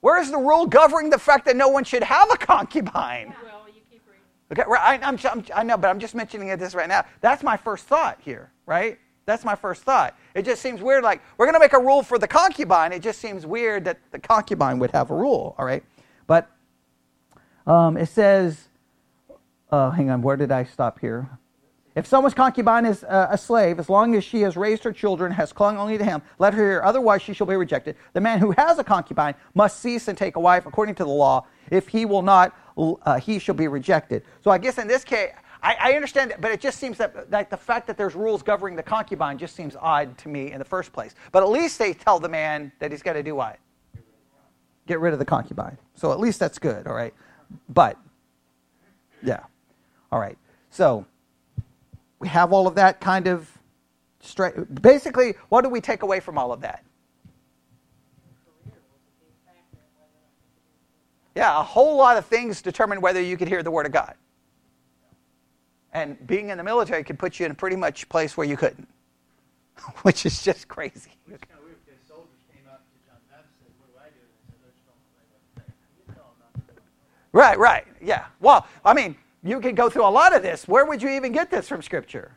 [0.00, 3.34] Where's the rule governing the fact that no one should have a concubine?
[3.42, 4.22] Well, you keep reading.
[4.52, 7.04] Okay, right, I, I'm, I'm, I know, but I'm just mentioning it this right now.
[7.20, 8.98] That's my first thought here, right?
[9.26, 10.16] That's my first thought.
[10.34, 11.04] It just seems weird.
[11.04, 12.92] Like we're going to make a rule for the concubine.
[12.92, 15.54] It just seems weird that the concubine would have a rule.
[15.58, 15.84] All right,
[16.26, 16.50] but
[17.66, 18.69] um, it says
[19.70, 21.28] uh, hang on, where did I stop here?
[21.96, 25.32] If someone's concubine is uh, a slave, as long as she has raised her children,
[25.32, 27.96] has clung only to him, let her hear, otherwise she shall be rejected.
[28.12, 31.10] The man who has a concubine must cease and take a wife according to the
[31.10, 31.46] law.
[31.70, 34.22] If he will not, uh, he shall be rejected.
[34.40, 37.50] So I guess in this case, I, I understand, but it just seems that, that
[37.50, 40.64] the fact that there's rules governing the concubine just seems odd to me in the
[40.64, 41.14] first place.
[41.32, 43.58] But at least they tell the man that he's got to do what?
[44.86, 45.76] Get rid of the concubine.
[45.96, 47.12] So at least that's good, all right?
[47.68, 47.98] But,
[49.22, 49.40] yeah.
[50.12, 50.36] All right.
[50.70, 51.06] So
[52.18, 53.50] we have all of that kind of
[54.20, 54.54] straight.
[54.82, 56.84] Basically, what do we take away from all of that?
[61.34, 64.14] Yeah, a whole lot of things determine whether you could hear the word of God.
[65.92, 68.56] And being in the military could put you in a pretty much place where you
[68.56, 68.88] couldn't,
[70.02, 71.12] which is just crazy.
[77.32, 78.26] Right, right, yeah.
[78.40, 80.68] Well, I mean, you could go through a lot of this.
[80.68, 82.32] Where would you even get this from Scripture?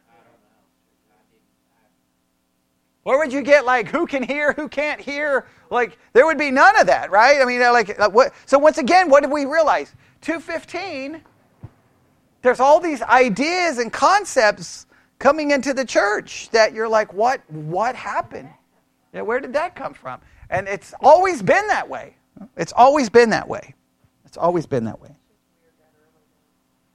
[3.04, 5.46] Where would you get like who can hear, who can't hear?
[5.70, 7.42] Like there would be none of that, right?
[7.42, 8.34] I mean, like uh, what?
[8.46, 9.94] So once again, what did we realize?
[10.22, 11.22] Two fifteen.
[12.42, 14.86] There's all these ideas and concepts
[15.20, 17.42] coming into the church that you're like, what?
[17.50, 18.50] What happened?
[19.14, 20.22] Yeah, where did that come from?
[20.50, 22.16] And it's always been that way.
[22.58, 23.76] It's always been that way.
[24.26, 25.16] It's always been that way.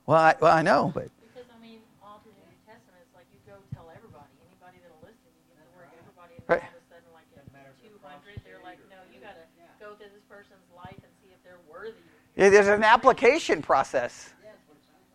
[0.09, 1.12] Well, I, well, I know, but.
[1.21, 4.81] Because, I mean, all through the New Testament, it's like you go tell everybody, anybody
[4.81, 6.64] that'll listen, you get the word everybody, and right.
[6.64, 7.44] all of a sudden, like at
[7.85, 9.44] 200, they're like, no, you got to
[9.77, 12.01] go through this person's life and see if they're worthy.
[12.40, 14.33] Yeah, there's an application process.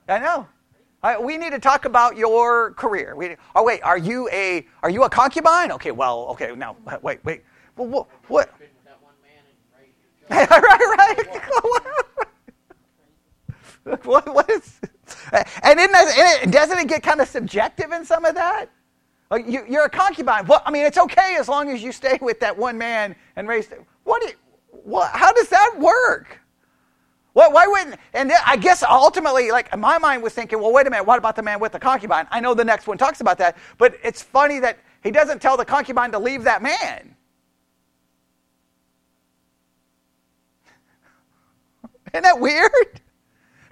[0.07, 0.45] I know.
[1.01, 3.15] I, we need to talk about your career.
[3.15, 5.71] We, oh wait, are you a are you a concubine?
[5.71, 7.41] Okay, well, okay, now wait, wait.
[7.75, 8.07] Well, what?
[8.27, 8.53] what?
[10.29, 11.41] right, right.
[14.03, 14.79] what, what is,
[15.31, 18.67] and, that, and doesn't it get kind of subjective in some of that?
[19.29, 20.45] Like you, are a concubine.
[20.45, 23.47] Well, I mean, it's okay as long as you stay with that one man and
[23.47, 23.67] raise.
[24.03, 24.35] What?
[24.83, 26.39] what how does that work?
[27.33, 27.95] What, why wouldn't?
[28.13, 31.05] And I guess ultimately, like my mind was thinking, well, wait a minute.
[31.05, 32.27] What about the man with the concubine?
[32.29, 35.57] I know the next one talks about that, but it's funny that he doesn't tell
[35.57, 37.15] the concubine to leave that man.
[42.13, 43.01] Isn't that weird?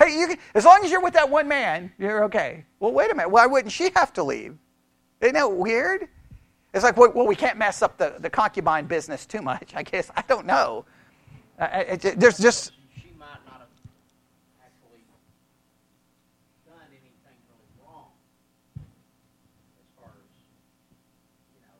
[0.01, 2.65] Hey, you as long as you're with that one man, you're okay.
[2.79, 3.29] Well, wait a minute.
[3.29, 4.57] Why wouldn't she have to leave?
[5.19, 6.07] Isn't that weird?
[6.73, 9.73] It's like, well, we can't mess up the, the concubine business too much.
[9.75, 10.85] I guess I don't know.
[11.59, 12.71] Uh, it, it, there's just.
[12.95, 13.67] She might not have
[14.63, 15.03] actually
[16.65, 17.11] done anything
[17.47, 18.07] really wrong,
[18.77, 20.25] as far as
[21.53, 21.77] you know.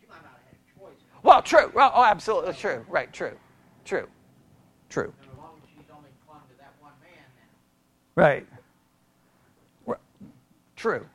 [0.00, 0.96] She might not have had a choice.
[1.22, 1.70] Well, true.
[1.74, 2.86] Well, oh, absolutely true.
[2.88, 3.12] Right.
[3.12, 3.36] True.
[3.84, 4.08] True.
[4.88, 5.12] True.
[8.18, 8.44] Right.
[10.74, 11.06] True.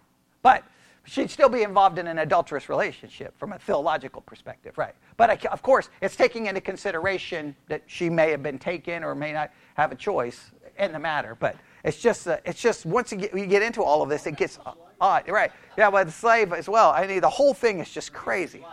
[0.41, 0.63] But
[1.03, 4.95] she'd still be involved in an adulterous relationship from a theological perspective, right?
[5.17, 9.33] But of course, it's taking into consideration that she may have been taken or may
[9.33, 11.35] not have a choice in the matter.
[11.37, 14.25] But it's just, uh, it's just once you get, you get into all of this,
[14.25, 14.57] it gets
[15.01, 15.51] odd, right?
[15.77, 16.91] Yeah, but the slave as well.
[16.91, 18.65] I mean, the whole thing is just crazy.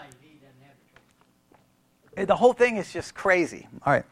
[2.17, 3.67] The whole thing is just crazy.
[3.85, 4.05] All right.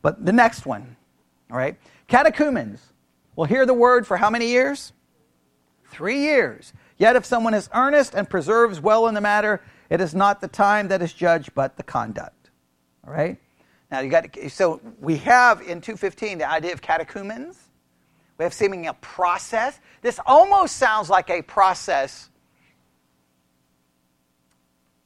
[0.00, 0.96] But the next one,
[1.50, 1.76] all right?
[2.08, 2.92] Catechumens
[3.36, 4.92] will hear the word for how many years?
[5.90, 6.72] Three years.
[6.96, 10.48] Yet if someone is earnest and preserves well in the matter, it is not the
[10.48, 12.50] time that is judged, but the conduct.
[13.06, 13.38] All right?
[13.90, 17.56] Now you got to, so we have in 215 the idea of catechumens,
[18.38, 19.78] We have seeming a process.
[20.02, 22.30] This almost sounds like a process,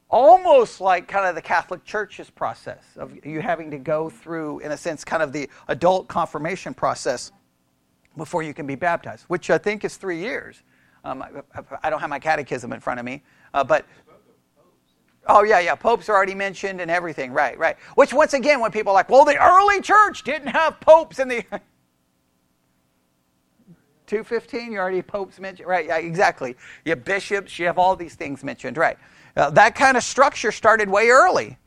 [0.09, 4.71] almost like kind of the Catholic Church's process of you having to go through, in
[4.71, 7.31] a sense, kind of the adult confirmation process
[8.17, 10.63] before you can be baptized, which I think is three years.
[11.03, 11.29] Um, I,
[11.83, 13.85] I, don't have my catechism in front of me, uh, but
[15.27, 15.75] Oh, yeah, yeah.
[15.75, 17.31] Popes are already mentioned and everything.
[17.31, 17.77] Right, right.
[17.95, 21.27] Which, once again, when people are like, well, the early church didn't have popes in
[21.27, 21.43] the.
[24.07, 25.69] 215, you already popes mentioned.
[25.69, 26.57] Right, yeah, exactly.
[26.85, 28.77] You have bishops, you have all these things mentioned.
[28.77, 28.97] Right.
[29.37, 31.57] Uh, that kind of structure started way early.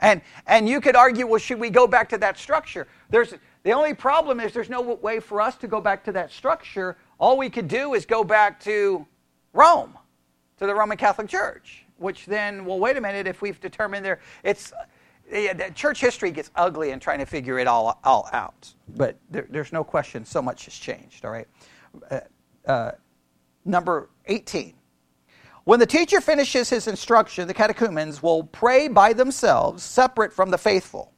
[0.00, 2.86] And, and you could argue, well, should we go back to that structure?
[3.10, 3.34] There's,
[3.66, 6.96] the only problem is there's no way for us to go back to that structure.
[7.18, 9.06] All we could do is go back to
[9.52, 9.98] Rome,
[10.58, 14.20] to the Roman Catholic Church which then, well, wait a minute, if we've determined there,
[14.42, 14.72] it's,
[15.30, 18.72] yeah, church history gets ugly in trying to figure it all, all out.
[18.96, 21.48] But there, there's no question so much has changed, all right?
[22.10, 22.20] Uh,
[22.66, 22.90] uh,
[23.64, 24.74] number 18.
[25.64, 30.58] When the teacher finishes his instruction, the catechumens will pray by themselves, separate from the
[30.58, 31.12] faithful.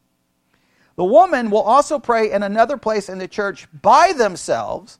[0.98, 4.98] The woman will also pray in another place in the church by themselves,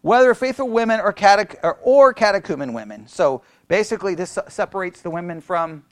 [0.00, 3.06] whether faithful women or, catech- or, or catechumen women.
[3.06, 5.84] So Basically, this separates the women from,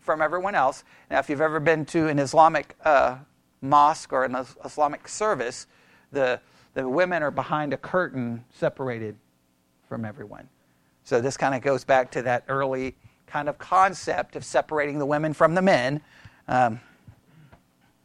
[0.00, 0.84] from everyone else.
[1.10, 3.16] Now, if you've ever been to an Islamic uh,
[3.60, 5.66] mosque or an Islamic service,
[6.10, 6.40] the,
[6.74, 9.16] the women are behind a curtain separated
[9.88, 10.48] from everyone.
[11.04, 12.94] So this kind of goes back to that early
[13.26, 16.02] kind of concept of separating the women from the men.
[16.48, 16.80] Um,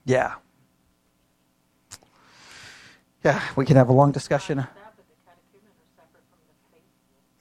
[0.05, 0.35] yeah.
[3.27, 4.65] Yeah, we can have a long discussion.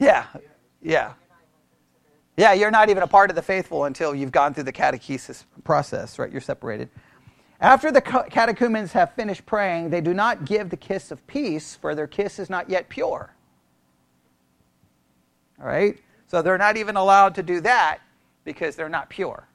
[0.01, 0.27] Yeah,
[0.83, 1.13] yeah.
[2.37, 5.45] Yeah, you're not even a part of the faithful until you've gone through the catechesis
[5.63, 6.33] process, right?
[6.33, 6.89] You're separated.
[7.61, 11.95] After the catechumens have finished praying, they do not give the kiss of peace, for
[11.95, 13.33] their kiss is not yet pure.
[15.61, 15.97] All right?
[16.27, 17.99] So they're not even allowed to do that
[18.43, 19.47] because they're not pure.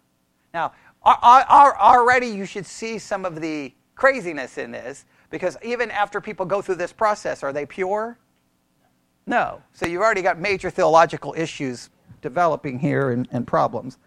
[0.54, 0.72] Now,
[1.04, 6.62] already you should see some of the craziness in this because even after people go
[6.62, 8.20] through this process, are they pure?
[9.26, 9.62] No.
[9.74, 11.90] So you've already got major theological issues
[12.22, 13.98] developing here and, and problems.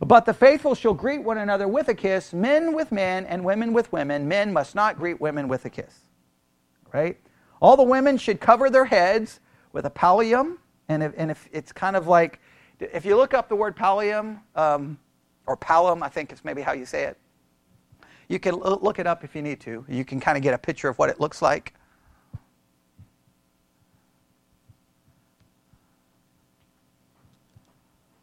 [0.00, 3.72] But the faithful shall greet one another with a kiss, men with men and women
[3.72, 4.28] with women.
[4.28, 5.94] Men must not greet women with a kiss.
[6.92, 7.18] Right?
[7.60, 9.40] All the women should cover their heads
[9.72, 10.58] with a pallium.
[10.88, 12.40] And if, and if it's kind of like,
[12.78, 14.98] if you look up the word pallium, um,
[15.46, 17.18] or pallium, I think it's maybe how you say it.
[18.28, 19.84] You can look it up if you need to.
[19.88, 21.74] You can kind of get a picture of what it looks like.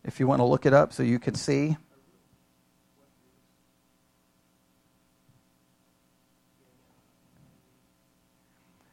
[0.05, 1.75] if you want to look it up so you can see.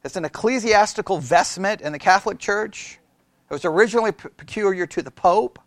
[0.05, 2.99] It's an ecclesiastical vestment in the Catholic Church.
[3.49, 5.61] It was originally peculiar to the Pope.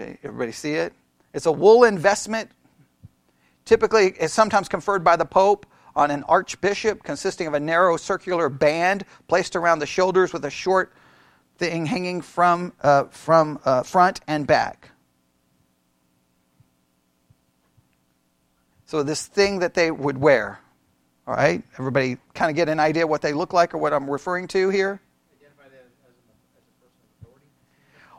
[0.00, 0.94] Okay, everybody see it?
[1.34, 2.50] It's a woollen vestment.
[3.66, 8.48] Typically, it's sometimes conferred by the Pope on an archbishop consisting of a narrow circular
[8.48, 10.94] band placed around the shoulders with a short
[11.58, 14.90] thing hanging from, uh, from uh, front and back.
[18.86, 20.60] So, this thing that they would wear.
[21.26, 21.62] All right?
[21.74, 24.70] Everybody kind of get an idea what they look like or what I'm referring to
[24.70, 25.02] here?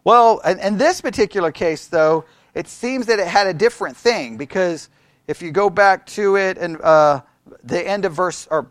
[0.04, 4.38] Well, in, in this particular case, though, it seems that it had a different thing
[4.38, 4.90] because
[5.28, 7.22] if you go back to it and uh,
[7.64, 8.68] the end of verse or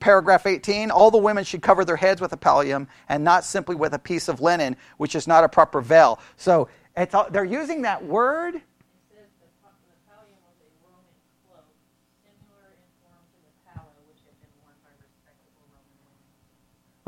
[0.00, 3.74] paragraph 18 all the women should cover their heads with a pallium and not simply
[3.74, 6.20] with a piece of linen which is not a proper veil.
[6.36, 6.68] So
[7.12, 8.62] all, they're using that word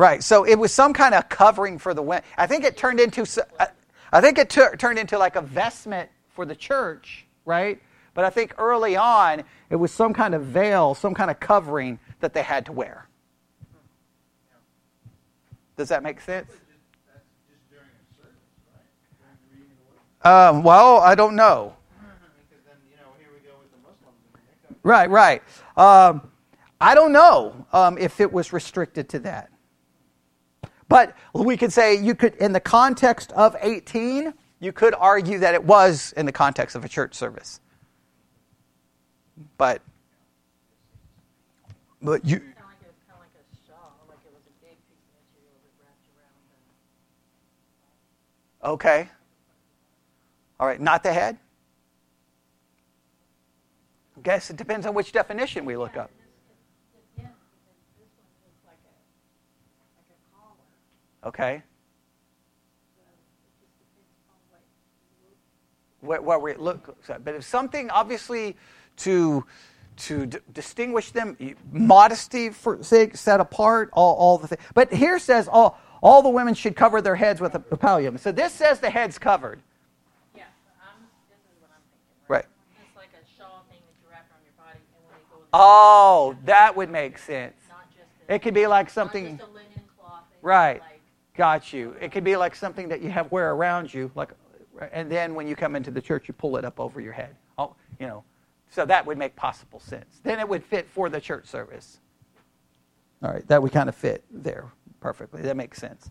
[0.00, 0.24] Right.
[0.24, 2.24] So it was some kind of covering for the women.
[2.38, 3.26] I think it turned into.
[4.10, 7.78] I think it t- turned into like a vestment for the church, right?
[8.14, 11.98] But I think early on, it was some kind of veil, some kind of covering
[12.20, 13.08] that they had to wear.
[15.76, 16.50] Does that make sense?
[20.22, 21.76] Um, well, I don't know.
[24.82, 25.42] Right, right.
[25.76, 26.22] Um,
[26.80, 29.49] I don't know um, if it was restricted to that.
[30.90, 35.54] But we could say you could, in the context of 18, you could argue that
[35.54, 37.60] it was in the context of a church service.
[39.56, 39.82] But
[42.02, 42.42] but you.
[48.62, 49.08] Okay.
[50.58, 51.38] All right, not the head?
[54.16, 56.10] I guess it depends on which definition we look up.
[56.10, 56.26] this-
[57.16, 58.96] it- Yes, because this one is like a,
[59.96, 60.68] like a collar,
[61.24, 61.62] Okay?
[62.96, 66.96] so it just depends on what what, look.
[67.24, 68.56] But if something obviously
[68.98, 69.44] to
[69.96, 71.36] to d- distinguish them,
[71.72, 74.62] modesty for sake, set apart, all, all the things.
[74.74, 78.18] But here says all all the women should cover their heads with a, a pallium.
[78.18, 79.60] So this says the head's covered.
[80.34, 80.44] Yeah,
[80.80, 82.46] I'm, this is what I'm thinking, Right.
[82.82, 85.44] It's like a shawl thing that you wrap around your body, and when they go.
[85.52, 87.54] Oh, that would make sense.
[87.68, 88.34] Not just a.
[88.34, 89.36] It could be like something.
[89.36, 89.68] just a linen
[89.98, 90.22] cloth.
[90.32, 90.82] It could Right.
[91.40, 91.96] Got you.
[91.98, 94.28] It could be like something that you have wear around you, like,
[94.92, 97.34] and then when you come into the church, you pull it up over your head.
[97.56, 98.24] Oh, you know,
[98.68, 100.20] so that would make possible sense.
[100.22, 102.00] Then it would fit for the church service.
[103.22, 104.70] All right, that would kind of fit there
[105.00, 105.40] perfectly.
[105.40, 106.10] That makes sense.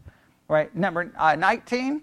[0.49, 2.01] All right, number uh, 19.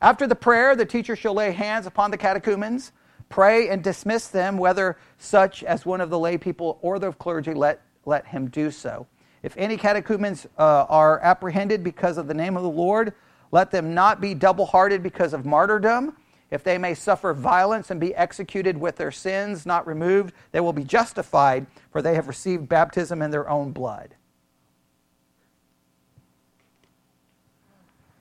[0.00, 2.92] After the prayer, the teacher shall lay hands upon the catechumens,
[3.28, 7.52] pray and dismiss them, whether such as one of the lay people or the clergy
[7.52, 9.06] let, let him do so.
[9.42, 13.12] If any catechumens uh, are apprehended because of the name of the Lord,
[13.50, 16.16] let them not be double hearted because of martyrdom.
[16.50, 20.72] If they may suffer violence and be executed with their sins not removed, they will
[20.72, 24.14] be justified, for they have received baptism in their own blood.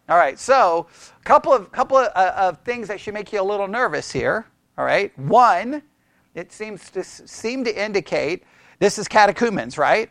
[0.09, 0.87] All right, so
[1.19, 4.11] a couple of couple of, uh, of things that should make you a little nervous
[4.11, 4.45] here.
[4.77, 5.83] All right, one,
[6.35, 8.43] it seems to seem to indicate
[8.79, 10.09] this is catechumens, right?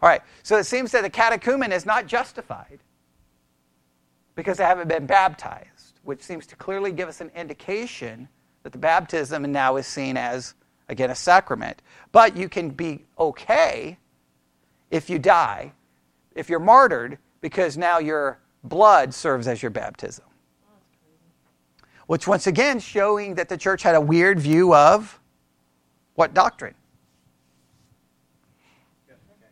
[0.00, 2.78] All right, so it seems that the catechumen is not justified
[4.34, 8.28] because they haven't been baptized, which seems to clearly give us an indication
[8.62, 10.54] that the baptism now is seen as
[10.88, 11.82] again a sacrament.
[12.12, 13.98] But you can be okay
[14.90, 15.72] if you die,
[16.34, 20.24] if you're martyred, because now your blood serves as your baptism.
[22.06, 25.20] Which, once again, showing that the church had a weird view of
[26.14, 26.74] what doctrine?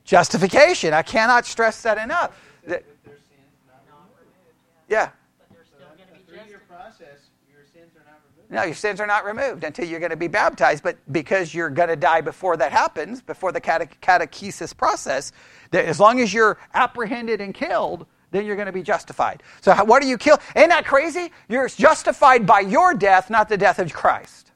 [0.07, 0.95] Justification.
[0.95, 2.31] I cannot stress that enough.
[2.67, 4.21] That- With their sins not Not removed.
[4.21, 5.11] removed, yeah.
[5.39, 8.51] but they're still So gonna be a three-year process, your sins are not removed.
[8.51, 10.85] No, your sins are not removed until you're going to be baptized.
[10.85, 15.33] But because you're going to die before that happens, before the cate- catechesis process,
[15.73, 19.43] that as long as you're apprehended and killed, then you're going to be justified.
[19.61, 20.39] So, how, what do you kill?
[20.55, 21.33] Ain't that crazy?
[21.49, 24.53] You're justified by your death, not the death of Christ.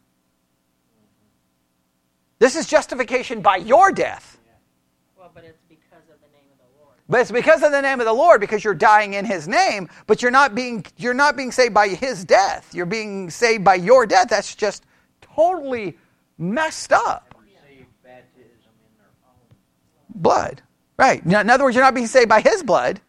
[2.38, 4.38] This is justification by your death.
[5.18, 6.96] Well, but it's because of the name of the Lord.
[7.10, 9.88] But it's because of the name of the Lord, because you're dying in His name.
[10.06, 12.72] But you're not being you're not being saved by His death.
[12.72, 14.28] You're being saved by your death.
[14.28, 14.84] That's just
[15.20, 15.98] totally
[16.38, 17.34] messed up.
[20.14, 20.62] Blood,
[20.96, 21.24] right?
[21.24, 23.00] In other words, you're not being saved by His blood.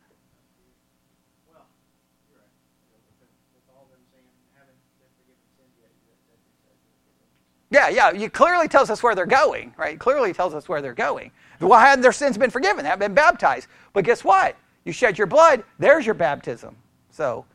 [7.69, 8.11] Yeah, yeah.
[8.11, 9.97] It clearly tells us where they're going, right?
[9.99, 11.31] Clearly tells us where they're going.
[11.61, 12.83] Why hadn't their sins been forgiven?
[12.83, 13.67] They haven't been baptized.
[13.93, 14.55] But guess what?
[14.83, 15.63] You shed your blood.
[15.79, 16.75] There's your baptism.
[17.09, 17.45] So,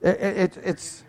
[0.00, 1.04] it, it, it's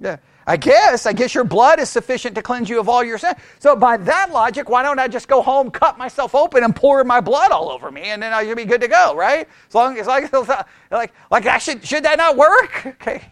[0.00, 0.16] yeah.
[0.46, 1.04] I guess.
[1.06, 3.34] I guess your blood is sufficient to cleanse you of all your sin.
[3.58, 7.04] So by that logic, why don't I just go home, cut myself open, and pour
[7.04, 9.46] my blood all over me, and then I'll be good to go, right?
[9.68, 10.32] As long as like
[10.90, 12.96] like like that should should that not work?
[13.00, 13.22] Okay.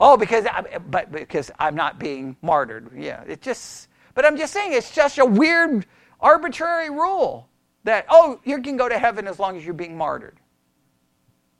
[0.00, 2.90] Oh, because I, but because I'm not being martyred.
[2.96, 3.88] Yeah, it just.
[4.14, 5.86] But I'm just saying, it's just a weird,
[6.20, 7.48] arbitrary rule
[7.84, 10.38] that oh, you can go to heaven as long as you're being martyred.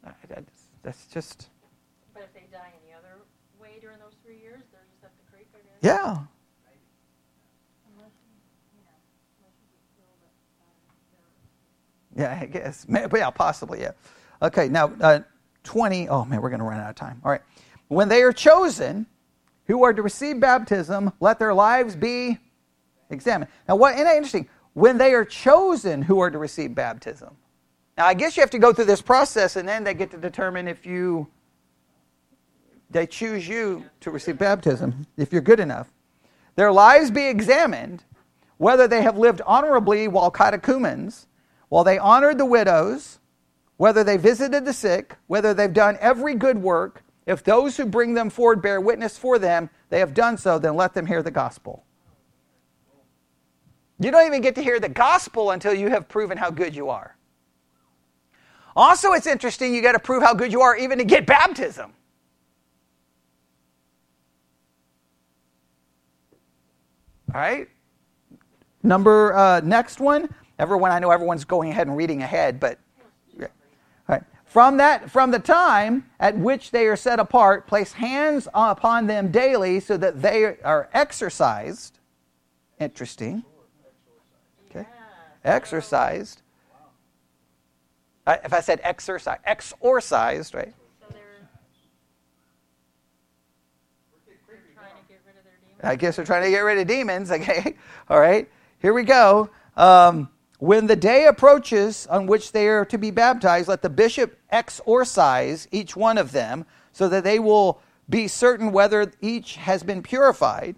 [0.07, 0.11] Uh,
[0.83, 1.49] That's, just
[2.15, 3.23] But if they die any other
[3.61, 5.77] way during those three years, they're just up the creek, I guess.
[5.81, 6.17] yeah.
[7.95, 8.33] Unless you,
[8.75, 8.97] you know,
[9.39, 10.23] unless you get killed
[12.37, 12.87] at, Yeah, I guess.
[12.89, 13.93] Yeah, possibly, yeah.
[14.41, 15.21] Okay, now uh,
[15.65, 16.09] 20.
[16.09, 17.21] Oh, man, we're going to run out of time.
[17.25, 17.43] All right.
[17.89, 19.07] When they are chosen,
[19.67, 22.39] who are to receive baptism, let their lives be
[23.11, 23.51] examined.
[23.69, 24.49] Now, what, isn't that interesting?
[24.75, 27.37] When they are chosen, who are to receive baptism?
[27.97, 30.19] Now, I guess you have to go through this process, and then they get to
[30.19, 31.27] determine if you,
[32.91, 35.93] they choose you to receive baptism, if you're good enough.
[36.55, 38.05] Their lives be examined,
[38.57, 41.27] whether they have lived honorably while catechumens,
[41.69, 43.19] while they honored the widows,
[43.79, 47.03] whether they visited the sick, whether they've done every good work.
[47.27, 50.77] If those who bring them forward bear witness for them, they have done so, then
[50.77, 51.85] let them hear the gospel.
[54.01, 56.89] You don't even get to hear the gospel until you have proven how good you
[56.89, 57.17] are.
[58.77, 61.93] Also, it's interesting, you got to prove how good you are even to get baptism.
[67.35, 67.69] All right?
[68.85, 70.33] Number uh, next one.
[70.59, 72.79] Everyone, I know everyone's going ahead and reading ahead, but.
[73.41, 73.49] All
[74.09, 74.23] right.
[74.45, 79.31] From that, from the time at which they are set apart, place hands upon them
[79.31, 81.99] daily, so that they are exercised.
[82.79, 83.45] Interesting.
[85.45, 85.55] Yeah.
[85.55, 86.43] Exercised.
[88.27, 90.75] I- If I said exercise, exorcised, right?
[91.01, 91.19] So they're,
[94.27, 95.81] they're trying to get rid of their demons.
[95.83, 97.31] I guess we're trying to get rid of demons.
[97.31, 97.77] Okay.
[98.11, 98.49] All right.
[98.81, 99.51] Here we go.
[99.77, 100.29] Um,
[100.59, 105.69] when the day approaches on which they are to be baptized, let the bishop exorcise
[105.71, 107.81] each one of them so that they will
[108.11, 110.75] be certain whether each has been purified.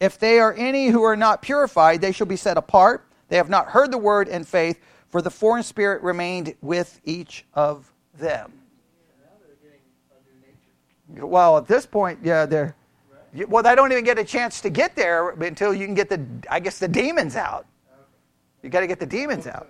[0.00, 3.06] If they are any who are not purified, they shall be set apart.
[3.32, 4.78] They have not heard the word in faith,
[5.08, 8.52] for the foreign spirit remained with each of them.
[11.08, 12.76] Well, at this point, yeah, they're.
[13.48, 16.22] Well, they don't even get a chance to get there until you can get the,
[16.50, 17.64] I guess, the demons out.
[18.62, 19.66] You got to get the demons out.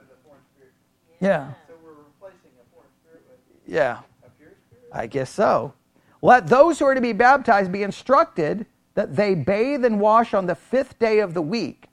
[1.20, 1.24] The.
[1.24, 1.52] Yeah.
[1.68, 4.00] So we're replacing a foreign spirit with Yeah.
[4.26, 4.88] a pure spirit?
[4.92, 5.72] I guess so.
[6.20, 10.46] Let those who are to be baptized be instructed that they bathe and wash on
[10.46, 11.86] the fifth day of the week.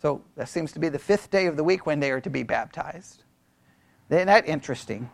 [0.00, 2.30] So that seems to be the fifth day of the week when they are to
[2.30, 3.24] be baptized.
[4.10, 5.10] Isn't that interesting?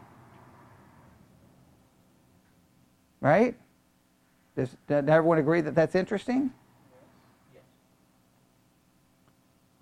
[3.21, 3.57] Right?
[4.57, 6.53] Does, does everyone agree that that's interesting?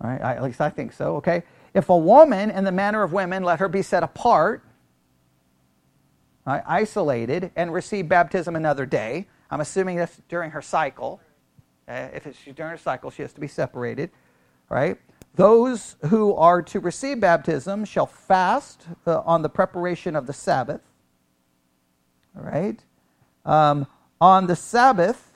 [0.03, 1.17] All right, I, at least I think so.
[1.17, 1.43] Okay.
[1.73, 4.63] If a woman in the manner of women, let her be set apart
[6.45, 9.27] right, isolated, and receive baptism another day.
[9.49, 11.21] I'm assuming that's during her cycle.
[11.87, 14.11] Uh, if it's during her cycle, she has to be separated,
[14.71, 14.97] right?
[15.35, 20.81] Those who are to receive baptism shall fast uh, on the preparation of the Sabbath,
[22.35, 22.79] all right?
[23.45, 23.85] Um,
[24.19, 25.31] on the Sabbath,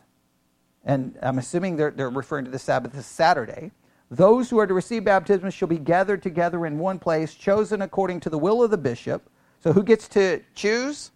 [0.85, 3.71] and I'm assuming they're, they're referring to the Sabbath as Saturday.
[4.09, 8.21] Those who are to receive baptism shall be gathered together in one place, chosen according
[8.21, 9.29] to the will of the bishop.
[9.61, 11.11] So, who gets to choose?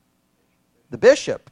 [0.89, 1.51] The bishop.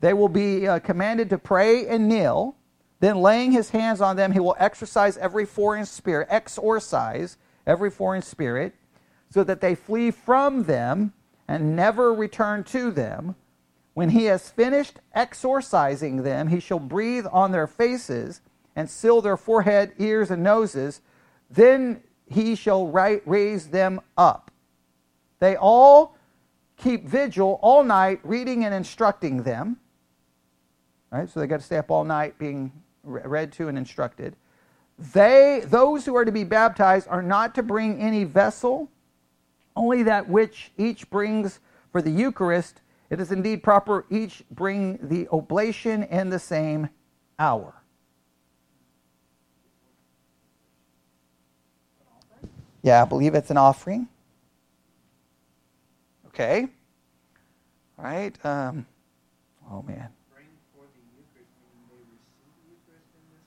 [0.00, 2.56] They will be uh, commanded to pray and kneel.
[3.04, 7.36] Then, laying his hands on them, he will exorcise every foreign spirit, exorcise
[7.66, 8.74] every foreign spirit,
[9.28, 11.12] so that they flee from them
[11.46, 13.36] and never return to them.
[13.92, 18.40] When he has finished exorcising them, he shall breathe on their faces
[18.74, 21.02] and seal their forehead, ears, and noses.
[21.50, 24.50] Then he shall raise them up.
[25.40, 26.16] They all
[26.78, 29.76] keep vigil all night, reading and instructing them.
[31.10, 31.28] Right?
[31.28, 32.72] So they got to stay up all night being
[33.04, 34.36] read to and instructed.
[34.98, 38.90] They, those who are to be baptized, are not to bring any vessel,
[39.76, 42.80] only that which each brings for the Eucharist.
[43.10, 46.88] It is indeed proper each bring the oblation in the same
[47.38, 47.74] hour.
[52.82, 54.08] Yeah, I believe it's an offering.
[56.26, 56.68] Okay.
[57.96, 58.36] All right.
[58.44, 58.86] Um,
[59.70, 60.08] oh, man.
[60.34, 63.46] Bring for the Eucharist, meaning they receive the Eucharist in this?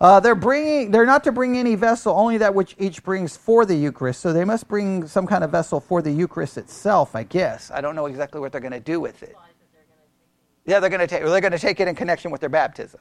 [0.00, 0.90] Uh, they're bringing.
[0.90, 4.20] They're not to bring any vessel, only that which each brings for the Eucharist.
[4.20, 7.14] So they must bring some kind of vessel for the Eucharist itself.
[7.14, 7.70] I guess.
[7.70, 9.36] I don't know exactly what they're going to do with it.
[10.66, 11.22] Yeah, they're going to take.
[11.24, 13.00] They're going to take it in connection with their baptism.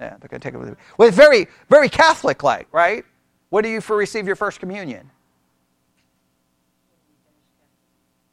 [0.00, 0.76] Yeah, they're going to take it with.
[0.98, 3.04] Well, it's very, very Catholic-like, right?
[3.50, 5.10] What do you for receive your first communion?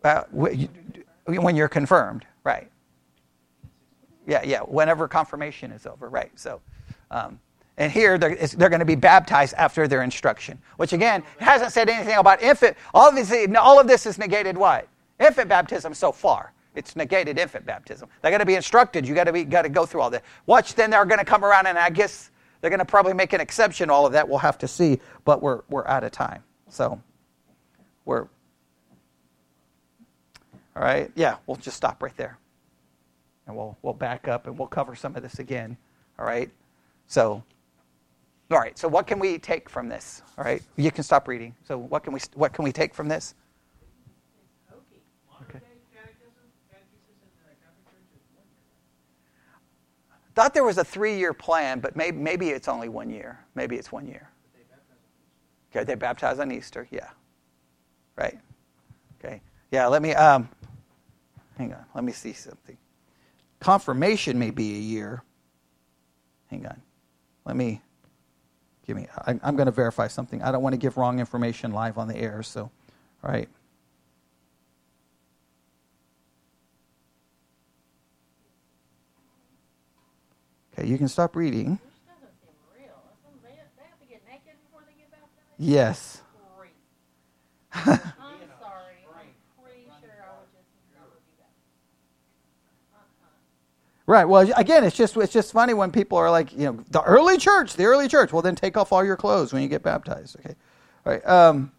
[0.04, 2.72] Uh, when you're confirmed, right?
[4.26, 4.62] Yeah, yeah.
[4.62, 6.32] Whenever confirmation is over, right?
[6.36, 6.62] So,
[7.12, 7.40] um,
[7.80, 11.90] and here they're, they're going to be baptized after their instruction, which again hasn't said
[11.90, 12.78] anything about infant.
[12.94, 14.58] All of this, all of this is negated.
[14.58, 14.88] What
[15.20, 16.54] infant baptism so far?
[16.76, 18.10] It's negated infant baptism.
[18.22, 19.08] They're going to be instructed.
[19.08, 20.24] You got to be got to go through all that.
[20.46, 23.34] Watch, then they're going to come around, and I guess they're going to probably make
[23.34, 23.90] an exception.
[23.90, 26.44] All of that we'll have to see, but we're we're out of time.
[26.68, 27.02] So,
[28.06, 28.28] we're
[30.76, 31.12] all right.
[31.16, 32.38] Yeah, we'll just stop right there,
[33.48, 35.78] and we'll we'll back up and we'll cover some of this again.
[36.20, 36.52] All right.
[37.08, 37.44] So,
[38.52, 38.78] all right.
[38.78, 40.24] So, what can we take from this?
[40.38, 40.62] All right.
[40.76, 41.56] You can stop reading.
[41.68, 43.36] So, what can we what can we take from this?
[45.42, 45.60] Okay.
[45.94, 46.32] Catechism,
[46.72, 48.74] catechesis in the Catholic Church is one year.
[50.34, 53.40] Thought there was a three-year plan, but maybe maybe it's only one year.
[53.54, 54.30] Maybe it's one year.
[54.52, 55.80] But they baptize on Easter.
[55.80, 56.88] Okay, they baptize on Easter.
[56.90, 57.10] Yeah.
[58.16, 58.40] Right.
[59.24, 59.42] Okay.
[59.72, 59.86] Yeah.
[59.88, 60.50] Let me um.
[61.58, 61.86] Hang on.
[61.94, 62.78] Let me see something.
[63.60, 65.24] Confirmation may be a year.
[66.48, 66.82] Hang on.
[67.46, 67.82] Let me.
[68.90, 69.06] Give me.
[69.28, 70.42] I, I'm going to verify something.
[70.42, 72.42] I don't want to give wrong information live on the air.
[72.42, 72.72] So,
[73.24, 73.48] all right.
[80.74, 81.78] Okay, you can stop reading.
[81.78, 82.90] This doesn't seem real.
[83.24, 85.54] Doesn't- They, they have to get naked before they get baptized?
[85.60, 86.22] Yes.
[86.58, 86.74] Great.
[87.86, 87.94] I'm
[88.60, 89.06] sorry.
[89.14, 89.30] I'm
[89.62, 91.54] pretty sure I would just never do that.
[92.96, 93.99] Uh-huh.
[94.10, 94.26] Right.
[94.26, 97.38] Well, again, it's just it's just funny when people are like, you know, the early
[97.38, 98.34] church, the early church.
[98.34, 100.36] Well, then take off all your clothes when you get baptized.
[100.40, 100.56] Okay.
[101.06, 101.28] All right.
[101.28, 101.72] Um,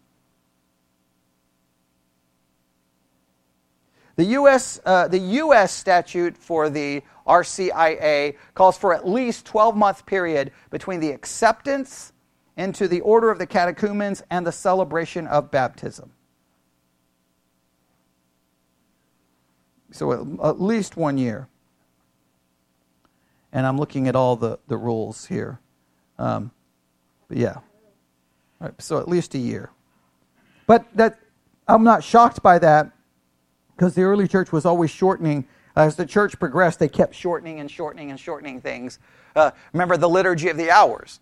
[4.15, 4.79] the U.S.
[4.85, 5.73] Uh, the U.S.
[5.73, 12.13] statute for the RCIA calls for at least 12 month period between the acceptance
[12.55, 16.13] into the order of the catechumens and the celebration of baptism.
[19.91, 21.49] So at, at least one year
[23.53, 25.59] and I'm looking at all the, the rules here.
[26.17, 26.51] Um,
[27.27, 27.57] but yeah.
[28.77, 29.71] So at least a year.
[30.67, 31.19] But that
[31.67, 32.91] I'm not shocked by that
[33.75, 35.47] because the early church was always shortening.
[35.75, 38.99] As the church progressed, they kept shortening and shortening and shortening things.
[39.35, 41.19] Uh, remember the liturgy of the hours.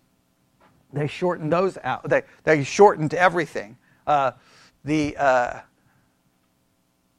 [0.92, 2.08] They shortened those out.
[2.08, 3.78] They, they shortened everything.
[4.06, 4.32] Uh,
[4.84, 5.60] the, uh,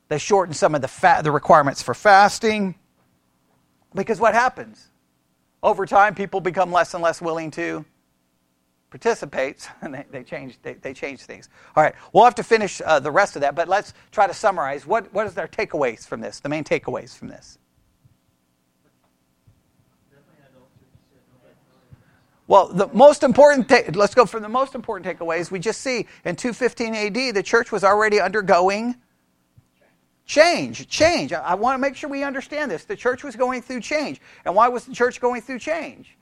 [0.10, 2.76] they shortened some of the, fa- the requirements for fasting.
[3.96, 4.91] Because what happens?
[5.64, 7.86] Over time, people become less and less willing to
[8.90, 11.50] participate, and they, they, change, they, they change things.
[11.76, 14.34] All right, we'll have to finish uh, the rest of that, but let's try to
[14.34, 14.86] summarize.
[14.86, 17.58] What, what is their takeaways from this, the main takeaways from this?
[22.48, 25.52] Well, the most important, ta- let's go from the most important takeaways.
[25.52, 28.96] We just see in 215 AD, the church was already undergoing
[30.26, 31.34] Change, change.
[31.34, 32.86] I, want to make sure we understand this.
[32.86, 34.22] The church was going through change.
[34.46, 36.16] And why was the church going through change?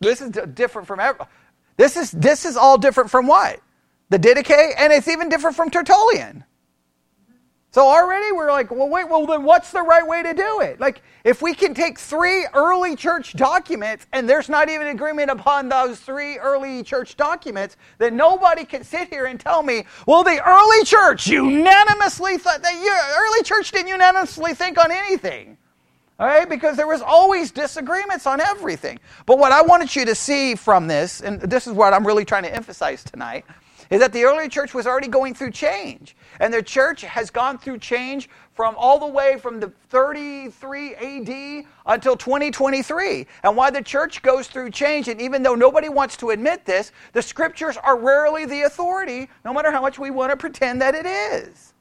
[0.00, 1.26] This is different from ever.
[1.76, 3.60] This is this is all different from what?
[4.10, 6.44] The Didache, and it's even different from Tertullian.
[7.72, 10.78] So already we're like, well, wait, well, then what's the right way to do it?
[10.78, 15.70] Like, if we can take three early church documents and there's not even agreement upon
[15.70, 20.38] those three early church documents, then nobody can sit here and tell me, well, the
[20.46, 25.56] early church unanimously thought, the early church didn't unanimously think on anything.
[26.20, 29.00] All right, because there was always disagreements on everything.
[29.24, 32.26] But what I wanted you to see from this, and this is what I'm really
[32.26, 33.46] trying to emphasize tonight,
[33.92, 36.16] is that the early church was already going through change.
[36.40, 41.66] And the church has gone through change from all the way from the 33 AD
[41.84, 43.26] until 2023.
[43.42, 46.90] And why the church goes through change, and even though nobody wants to admit this,
[47.12, 50.94] the scriptures are rarely the authority, no matter how much we want to pretend that
[50.94, 51.74] it is.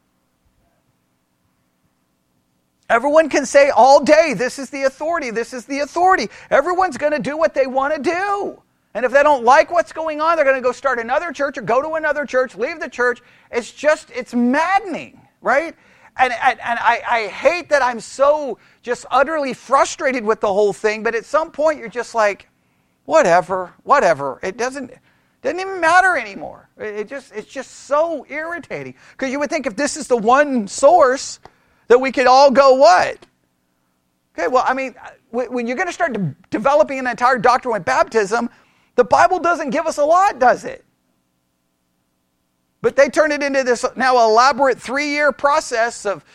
[2.89, 6.29] Everyone can say all day, this is the authority, this is the authority.
[6.49, 8.61] Everyone's going to do what they want to do.
[8.93, 11.57] And if they don't like what's going on, they're going to go start another church
[11.57, 13.21] or go to another church, leave the church.
[13.51, 15.75] It's just, it's maddening, right?
[16.17, 20.73] And, and, and I, I hate that I'm so just utterly frustrated with the whole
[20.73, 22.49] thing, but at some point you're just like,
[23.05, 24.39] whatever, whatever.
[24.43, 24.91] It doesn't,
[25.41, 26.69] doesn't even matter anymore.
[26.77, 28.95] It just, it's just so irritating.
[29.11, 31.39] Because you would think if this is the one source,
[31.91, 33.17] that we could all go what?
[34.33, 37.73] Okay, well, I mean, uh, when you're going to start de- developing an entire doctrine
[37.73, 38.49] with baptism,
[38.95, 40.85] the Bible doesn't give us a lot, does it?
[42.81, 46.25] But they turn it into this now elaborate three year process of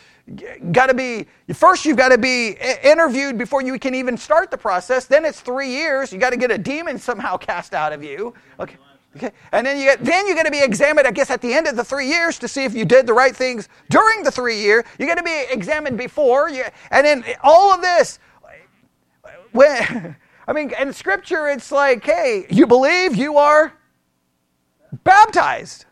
[0.71, 4.57] got to be first you've got to be interviewed before you can even start the
[4.57, 5.05] process.
[5.05, 8.33] Then it's three years you got to get a demon somehow cast out of you.
[8.59, 8.77] Okay
[9.17, 9.31] okay.
[9.51, 11.67] And then you get then you're going to be examined i guess at the end
[11.67, 14.59] of the three years to see if you did the right things during the three
[14.59, 14.85] year.
[14.97, 18.19] You're going to be examined before you, and then all of this
[19.51, 20.15] when
[20.47, 23.73] I mean, in Scripture, it's like, hey, you believe, you are
[25.03, 25.85] baptized.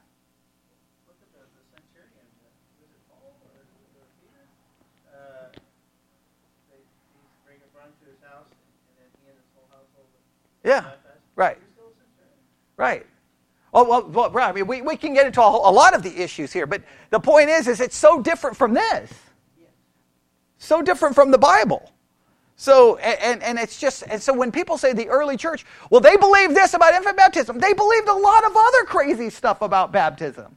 [10.64, 10.84] Yeah,
[11.36, 11.60] right.
[12.76, 13.06] Right.
[13.72, 16.22] Oh, well, well, I mean, we, we can get into a, a lot of the
[16.22, 16.82] issues here, but
[17.12, 19.14] the point is, is it's so different from this.
[20.58, 21.92] So different from the Bible.
[22.58, 26.16] So, and, and it's just, and so when people say the early church, well, they
[26.16, 27.60] believe this about infant baptism.
[27.60, 30.56] They believed a lot of other crazy stuff about baptism.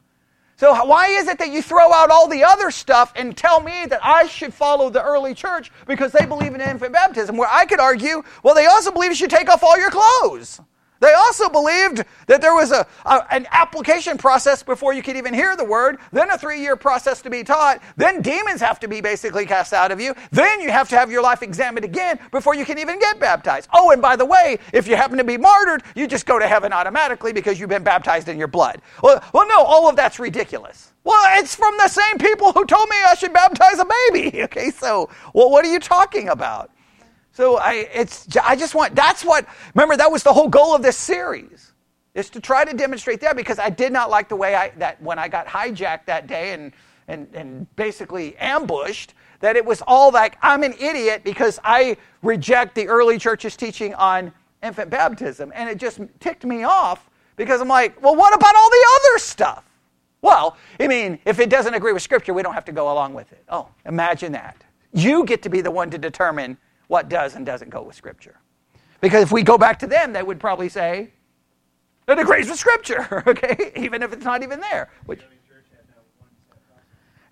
[0.57, 3.87] So, why is it that you throw out all the other stuff and tell me
[3.87, 7.37] that I should follow the early church because they believe in infant baptism?
[7.37, 10.61] Where I could argue, well, they also believe you should take off all your clothes.
[11.01, 15.33] They also believed that there was a, a, an application process before you could even
[15.33, 18.89] hear the word, then a three year process to be taught, then demons have to
[18.89, 22.19] be basically cast out of you, then you have to have your life examined again
[22.33, 23.69] before you can even get baptized.
[23.73, 26.49] Oh, and by the way, if you happen to be martyred, you just go to
[26.49, 28.81] heaven automatically because you've been baptized in your blood.
[29.03, 30.93] Well, well no, all of that's ridiculous.
[31.05, 34.43] Well, it's from the same people who told me I should baptize a baby.
[34.49, 36.71] Okay, so, well, what are you talking about?
[37.39, 40.83] So I, it's, I just want, that's what, remember, that was the whole goal of
[40.83, 41.73] this series,
[42.13, 45.01] is to try to demonstrate that because I did not like the way I, that
[45.01, 46.73] when I got hijacked that day and,
[47.07, 52.75] and, and basically ambushed that it was all like, I'm an idiot because I reject
[52.75, 54.33] the early church's teaching on
[54.65, 55.53] infant baptism.
[55.55, 59.19] And it just ticked me off because I'm like, well, what about all the other
[59.21, 59.65] stuff?
[60.23, 63.15] Well, I mean, if it doesn't agree with Scripture, we don't have to go along
[63.15, 63.45] with it.
[63.49, 64.57] Oh, imagine that.
[64.93, 66.59] You get to be the one to determine
[66.89, 68.41] what does and doesn't go with Scripture.
[69.01, 71.13] Because if we go back to them, they would probably say,
[72.09, 73.73] it agrees with Scripture, okay?
[73.77, 74.91] Even if it's not even there.
[75.07, 75.21] Which,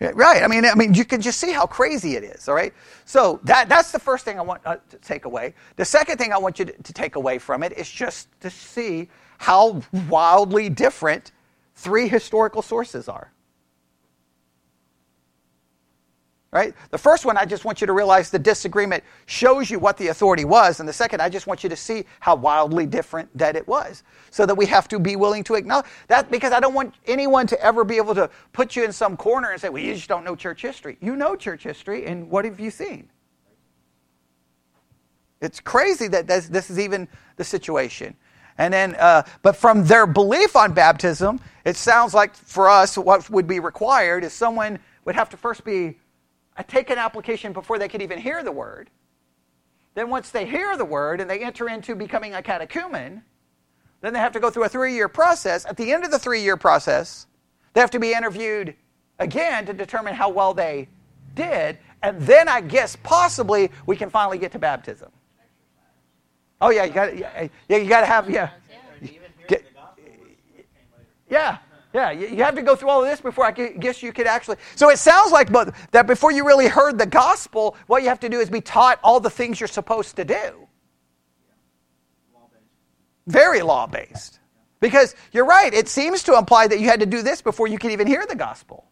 [0.00, 0.42] right.
[0.42, 2.48] I mean, I mean, you can just see how crazy it is.
[2.48, 2.72] All right.
[3.04, 5.54] So that that's the first thing I want uh, to take away.
[5.76, 8.50] The second thing I want you to, to take away from it is just to
[8.50, 11.32] see how wildly different
[11.74, 13.32] three historical sources are.
[16.52, 16.74] Right?
[16.90, 20.08] The first one, I just want you to realize the disagreement shows you what the
[20.08, 20.80] authority was.
[20.80, 24.04] And the second, I just want you to see how wildly different that it was.
[24.30, 27.46] So that we have to be willing to acknowledge that because I don't want anyone
[27.48, 30.08] to ever be able to put you in some corner and say, well, you just
[30.08, 30.96] don't know church history.
[31.00, 33.10] You know church history, and what have you seen?
[35.40, 38.16] It's crazy that this, this is even the situation.
[38.58, 43.28] And then, uh, but from their belief on baptism, it sounds like for us, what
[43.28, 45.98] would be required is someone would have to first be
[46.56, 48.90] uh, take an application before they could even hear the word.
[49.94, 53.22] Then, once they hear the word and they enter into becoming a catechumen,
[54.02, 55.64] then they have to go through a three year process.
[55.64, 57.26] At the end of the three year process,
[57.72, 58.74] they have to be interviewed
[59.18, 60.88] again to determine how well they
[61.34, 61.78] did.
[62.02, 65.10] And then, I guess, possibly, we can finally get to baptism.
[66.60, 68.50] Oh yeah, you got yeah, yeah, you got to have yeah.
[69.46, 69.64] Get,
[71.28, 71.58] yeah,
[71.96, 74.58] yeah, you have to go through all of this before I guess you could actually.
[74.74, 75.48] So it sounds like
[75.92, 79.00] that before you really heard the gospel, what you have to do is be taught
[79.02, 80.68] all the things you're supposed to do.
[83.26, 84.40] Very law based.
[84.78, 87.78] Because you're right, it seems to imply that you had to do this before you
[87.78, 88.84] could even hear the gospel.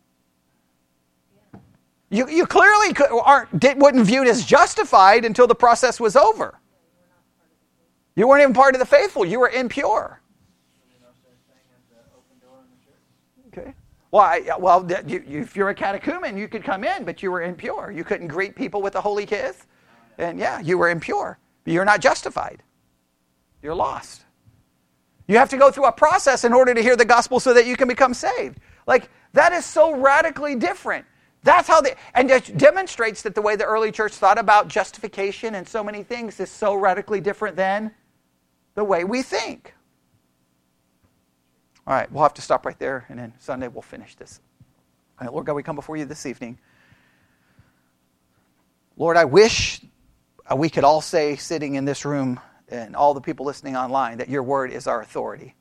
[2.08, 6.58] You, you clearly could, aren't, did, wasn't viewed as justified until the process was over.
[8.16, 9.26] You weren't even part of the faithful.
[9.26, 10.22] You were impure.
[14.14, 17.90] Well, I, well, if you're a catechumen, you could come in, but you were impure.
[17.90, 19.66] You couldn't greet people with a holy kiss,
[20.18, 21.36] and yeah, you were impure.
[21.64, 22.62] You're not justified.
[23.60, 24.24] You're lost.
[25.26, 27.66] You have to go through a process in order to hear the gospel so that
[27.66, 28.60] you can become saved.
[28.86, 31.04] Like that is so radically different.
[31.42, 35.56] That's how they, and it demonstrates that the way the early church thought about justification
[35.56, 37.90] and so many things is so radically different than
[38.76, 39.74] the way we think.
[41.86, 44.40] All right, we'll have to stop right there, and then Sunday we'll finish this.
[45.18, 46.58] All right, Lord God, we come before you this evening.
[48.96, 49.80] Lord, I wish
[50.50, 54.18] uh, we could all say, sitting in this room, and all the people listening online,
[54.18, 55.54] that your word is our authority.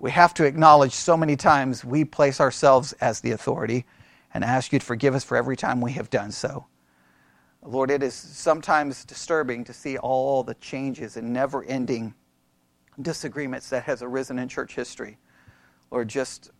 [0.00, 3.84] We have to acknowledge so many times we place ourselves as the authority
[4.34, 6.66] and ask you to forgive us for every time we have done so.
[7.62, 12.14] Lord, it is sometimes disturbing to see all the changes and never ending
[13.00, 15.18] disagreements that has arisen in church history.
[15.90, 16.50] Lord, just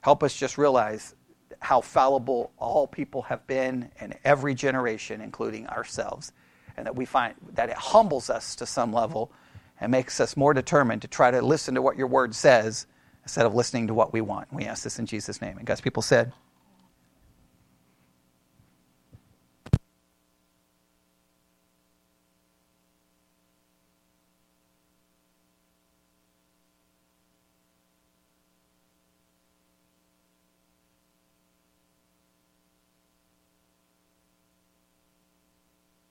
[0.00, 1.14] help us just realize
[1.60, 6.32] how fallible all people have been in every generation, including ourselves,
[6.76, 9.32] and that we find that it humbles us to some level
[9.80, 12.86] and makes us more determined to try to listen to what your word says
[13.22, 14.52] instead of listening to what we want.
[14.52, 15.58] We ask this in Jesus' name.
[15.58, 16.32] And God's people said,